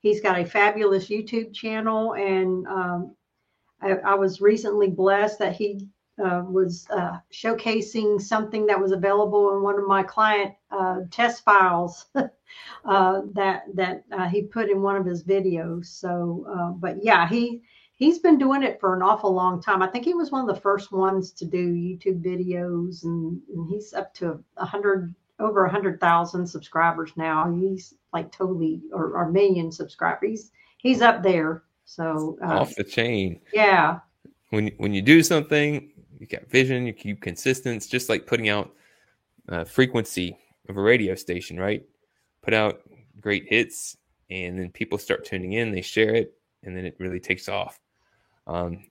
he's 0.00 0.20
got 0.20 0.38
a 0.38 0.44
fabulous 0.44 1.08
YouTube 1.08 1.52
channel, 1.52 2.14
and 2.14 2.66
um, 2.66 3.14
I, 3.82 3.92
I, 3.92 4.14
was 4.14 4.40
recently 4.40 4.88
blessed 4.88 5.38
that 5.38 5.54
he 5.54 5.88
uh, 6.22 6.42
was 6.46 6.86
uh, 6.90 7.18
showcasing 7.32 8.20
something 8.20 8.66
that 8.66 8.80
was 8.80 8.92
available 8.92 9.54
in 9.56 9.62
one 9.62 9.78
of 9.78 9.86
my 9.86 10.02
client 10.02 10.54
uh, 10.70 11.00
test 11.10 11.44
files 11.44 12.06
uh, 12.14 13.22
that 13.32 13.64
that 13.74 14.04
uh, 14.12 14.28
he 14.28 14.42
put 14.42 14.70
in 14.70 14.82
one 14.82 14.96
of 14.96 15.04
his 15.06 15.24
videos. 15.24 15.86
So, 15.86 16.46
uh, 16.48 16.70
but 16.70 17.02
yeah, 17.02 17.28
he 17.28 17.62
he's 18.00 18.18
been 18.18 18.38
doing 18.38 18.64
it 18.64 18.80
for 18.80 18.96
an 18.96 19.02
awful 19.02 19.32
long 19.32 19.62
time. 19.62 19.82
I 19.82 19.86
think 19.86 20.04
he 20.04 20.14
was 20.14 20.32
one 20.32 20.40
of 20.40 20.52
the 20.52 20.60
first 20.60 20.90
ones 20.90 21.30
to 21.32 21.44
do 21.44 21.72
YouTube 21.74 22.24
videos, 22.24 23.04
and, 23.04 23.40
and 23.54 23.68
he's 23.68 23.92
up 23.92 24.12
to 24.14 24.42
a 24.56 24.64
hundred 24.64 25.14
over 25.38 25.64
a 25.64 25.70
hundred 25.70 26.00
thousand 26.00 26.46
subscribers 26.46 27.12
now. 27.16 27.54
He's 27.54 27.94
like 28.12 28.32
totally 28.32 28.80
or, 28.92 29.12
or 29.12 29.30
million 29.30 29.70
subscribers. 29.70 30.28
He's, 30.28 30.50
he's 30.78 31.02
up 31.02 31.22
there. 31.22 31.62
So 31.84 32.38
uh, 32.42 32.60
off 32.60 32.74
the 32.74 32.84
chain. 32.84 33.40
Yeah. 33.52 34.00
When 34.48 34.68
when 34.78 34.92
you 34.92 35.02
do 35.02 35.22
something, 35.22 35.92
you 36.18 36.26
got 36.26 36.48
vision, 36.50 36.86
you 36.86 36.92
keep 36.92 37.20
consistent. 37.20 37.76
It's 37.76 37.86
just 37.86 38.08
like 38.08 38.26
putting 38.26 38.48
out 38.48 38.74
uh, 39.48 39.64
frequency 39.64 40.36
of 40.68 40.76
a 40.76 40.80
radio 40.80 41.14
station, 41.14 41.58
right? 41.58 41.84
Put 42.42 42.54
out 42.54 42.80
great 43.20 43.44
hits, 43.48 43.96
and 44.30 44.58
then 44.58 44.70
people 44.70 44.96
start 44.96 45.26
tuning 45.26 45.52
in. 45.52 45.70
They 45.70 45.82
share 45.82 46.14
it, 46.14 46.34
and 46.62 46.74
then 46.74 46.86
it 46.86 46.96
really 46.98 47.20
takes 47.20 47.48
off. 47.48 47.78
Um, 48.50 48.84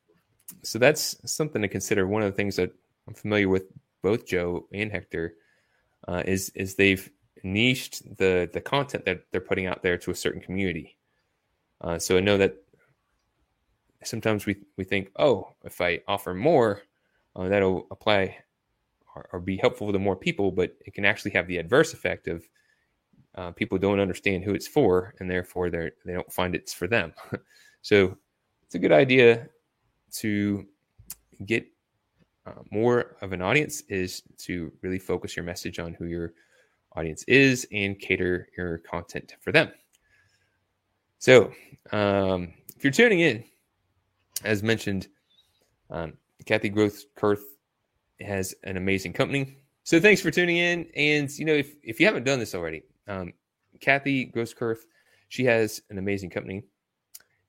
so 0.64 0.80
that's 0.80 1.18
something 1.32 1.62
to 1.62 1.68
consider. 1.68 2.08
One 2.08 2.24
of 2.24 2.32
the 2.32 2.36
things 2.36 2.56
that 2.56 2.72
I'm 3.08 3.14
familiar 3.14 3.50
with 3.50 3.66
both 4.02 4.26
Joe 4.26 4.68
and 4.74 4.92
Hector 4.92 5.34
uh, 6.08 6.24
is 6.26 6.50
is 6.56 6.76
they've 6.76 7.10
niched 7.44 8.18
the 8.18 8.50
the 8.52 8.62
content 8.62 9.06
that 9.06 9.24
they're 9.32 9.42
putting 9.42 9.68
out 9.68 9.84
there 9.84 9.98
to 9.98 10.12
a 10.12 10.16
certain 10.16 10.42
community. 10.42 10.98
Uh, 11.82 12.00
so 12.00 12.18
I 12.18 12.22
know 12.22 12.38
that 12.38 12.56
sometimes 14.04 14.46
we 14.46 14.56
we 14.78 14.86
think, 14.86 15.12
oh, 15.18 15.54
if 15.66 15.82
I 15.82 16.02
offer 16.08 16.34
more, 16.34 16.82
uh, 17.36 17.50
that'll 17.50 17.88
apply 17.92 18.38
or, 19.16 19.30
or, 19.34 19.40
be 19.40 19.58
helpful 19.58 19.92
to 19.92 20.00
more 20.00 20.16
people, 20.16 20.52
but 20.52 20.76
it 20.86 20.94
can 20.94 21.04
actually 21.04 21.32
have 21.32 21.48
the 21.48 21.58
adverse 21.58 21.94
effect 21.94 22.28
of 22.28 22.48
uh, 23.36 23.52
people 23.52 23.78
don't 23.78 24.00
understand 24.00 24.44
who 24.44 24.54
it's 24.54 24.68
for, 24.68 25.16
and 25.20 25.30
therefore 25.30 25.70
they 25.70 25.92
they 26.06 26.14
don't 26.14 26.32
find 26.32 26.56
it's 26.56 26.74
for 26.74 26.88
them. 26.88 27.14
so 27.82 28.18
it's 28.70 28.76
a 28.76 28.80
good 28.80 28.92
idea 28.92 29.50
to 30.12 30.64
get 31.44 31.66
uh, 32.46 32.52
more 32.70 33.16
of 33.20 33.34
an 33.34 33.42
audience 33.42 33.82
is 33.90 34.22
to 34.38 34.72
really 34.84 35.00
focus 35.00 35.36
your 35.36 35.44
message 35.44 35.80
on 35.80 35.96
who 35.96 36.06
your 36.06 36.34
audience 36.96 37.24
is 37.24 37.66
and 37.72 37.98
cater 37.98 38.48
your 38.56 38.78
content 38.78 39.34
for 39.42 39.52
them. 39.52 39.72
So, 41.18 41.52
um, 41.92 42.54
if 42.78 42.84
you're 42.84 42.94
tuning 42.94 43.22
in, 43.22 43.44
as 44.44 44.62
mentioned, 44.62 45.08
um, 45.90 46.14
Kathy 46.46 46.70
Growth 46.70 47.06
Kurth 47.16 47.42
has 48.20 48.54
an 48.66 48.78
amazing 48.78 49.14
company. 49.14 49.58
So, 49.84 50.00
thanks 50.00 50.22
for 50.22 50.30
tuning 50.30 50.58
in. 50.58 50.86
And 50.96 51.28
you 51.40 51.46
know, 51.46 51.56
if 51.56 51.74
if 51.82 52.00
you 52.00 52.06
haven't 52.06 52.24
done 52.24 52.38
this 52.38 52.54
already, 52.54 52.84
um, 53.08 53.34
Kathy 53.82 54.32
Grosskurth, 54.32 54.86
she 55.30 55.44
has 55.46 55.82
an 55.90 55.98
amazing 55.98 56.30
company 56.30 56.66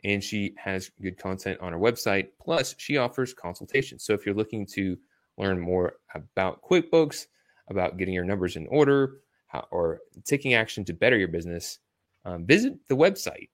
and 0.05 0.23
she 0.23 0.55
has 0.57 0.91
good 1.01 1.19
content 1.19 1.59
on 1.61 1.73
her 1.73 1.79
website. 1.79 2.29
Plus, 2.41 2.75
she 2.79 2.97
offers 2.97 3.35
consultations. 3.35 4.05
So 4.05 4.13
if 4.15 4.25
you're 4.25 4.35
looking 4.35 4.67
to 4.67 4.97
learn 5.37 5.59
more 5.59 5.95
about 6.15 6.63
QuickBooks, 6.63 7.27
about 7.69 7.97
getting 7.97 8.15
your 8.15 8.25
numbers 8.25 8.57
in 8.57 8.67
order, 8.67 9.19
how, 9.47 9.67
or 9.71 10.01
taking 10.25 10.55
action 10.55 10.85
to 10.85 10.93
better 10.93 11.17
your 11.17 11.29
business, 11.29 11.79
um, 12.25 12.45
visit 12.45 12.75
the 12.89 12.97
website. 12.97 13.49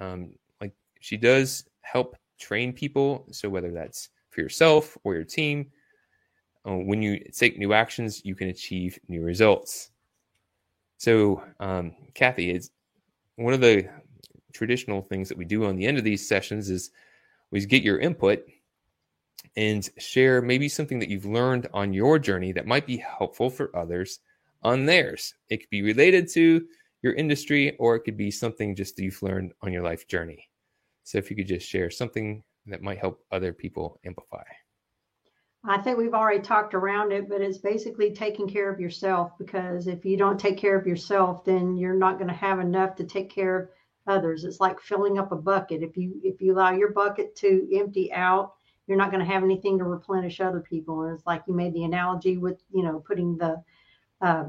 Um, 0.00 0.30
like 0.60 0.72
she 1.00 1.16
does 1.16 1.64
help 1.82 2.16
train 2.38 2.72
people. 2.72 3.26
So 3.32 3.48
whether 3.48 3.72
that's 3.72 4.10
for 4.30 4.40
yourself 4.40 4.96
or 5.04 5.14
your 5.14 5.24
team, 5.24 5.70
uh, 6.66 6.74
when 6.74 7.02
you 7.02 7.18
take 7.32 7.58
new 7.58 7.72
actions, 7.72 8.24
you 8.24 8.34
can 8.34 8.48
achieve 8.48 8.98
new 9.08 9.22
results. 9.22 9.90
So, 10.98 11.42
um, 11.60 11.94
Kathy, 12.14 12.50
is 12.50 12.70
one 13.36 13.54
of 13.54 13.60
the 13.60 13.88
traditional 14.58 15.02
things 15.02 15.28
that 15.28 15.38
we 15.38 15.44
do 15.44 15.64
on 15.64 15.76
the 15.76 15.86
end 15.86 15.96
of 15.96 16.04
these 16.04 16.26
sessions 16.26 16.68
is 16.68 16.90
we 17.52 17.64
get 17.64 17.84
your 17.84 18.00
input 18.00 18.44
and 19.56 19.88
share 19.98 20.42
maybe 20.42 20.68
something 20.68 20.98
that 20.98 21.08
you've 21.08 21.24
learned 21.24 21.68
on 21.72 21.92
your 21.92 22.18
journey 22.18 22.50
that 22.52 22.66
might 22.66 22.86
be 22.86 22.96
helpful 22.96 23.48
for 23.48 23.74
others 23.74 24.18
on 24.64 24.84
theirs. 24.84 25.34
It 25.48 25.58
could 25.58 25.70
be 25.70 25.82
related 25.82 26.28
to 26.30 26.66
your 27.02 27.12
industry 27.14 27.76
or 27.76 27.94
it 27.94 28.00
could 28.00 28.16
be 28.16 28.32
something 28.32 28.74
just 28.74 28.96
that 28.96 29.04
you've 29.04 29.22
learned 29.22 29.52
on 29.62 29.72
your 29.72 29.82
life 29.82 30.08
journey. 30.08 30.48
So 31.04 31.18
if 31.18 31.30
you 31.30 31.36
could 31.36 31.46
just 31.46 31.68
share 31.68 31.90
something 31.90 32.42
that 32.66 32.82
might 32.82 32.98
help 32.98 33.24
other 33.30 33.52
people 33.52 34.00
amplify. 34.04 34.42
I 35.64 35.78
think 35.78 35.98
we've 35.98 36.14
already 36.14 36.40
talked 36.40 36.74
around 36.74 37.12
it, 37.12 37.28
but 37.28 37.40
it's 37.40 37.58
basically 37.58 38.12
taking 38.12 38.48
care 38.48 38.72
of 38.72 38.80
yourself 38.80 39.32
because 39.38 39.86
if 39.86 40.04
you 40.04 40.16
don't 40.16 40.38
take 40.38 40.58
care 40.58 40.76
of 40.76 40.86
yourself, 40.86 41.44
then 41.44 41.76
you're 41.76 41.94
not 41.94 42.18
going 42.18 42.28
to 42.28 42.34
have 42.34 42.58
enough 42.58 42.96
to 42.96 43.04
take 43.04 43.30
care 43.30 43.58
of 43.58 43.68
others. 44.08 44.44
It's 44.44 44.60
like 44.60 44.80
filling 44.80 45.18
up 45.18 45.32
a 45.32 45.36
bucket. 45.36 45.82
If 45.82 45.96
you 45.96 46.20
if 46.24 46.40
you 46.40 46.54
allow 46.54 46.72
your 46.72 46.92
bucket 46.92 47.36
to 47.36 47.68
empty 47.74 48.12
out, 48.12 48.54
you're 48.86 48.96
not 48.96 49.10
going 49.10 49.24
to 49.24 49.32
have 49.32 49.44
anything 49.44 49.78
to 49.78 49.84
replenish 49.84 50.40
other 50.40 50.60
people. 50.60 51.02
And 51.02 51.16
it's 51.16 51.26
like 51.26 51.42
you 51.46 51.54
made 51.54 51.74
the 51.74 51.84
analogy 51.84 52.38
with 52.38 52.62
you 52.72 52.82
know 52.82 53.02
putting 53.06 53.36
the 53.36 53.62
uh, 54.20 54.44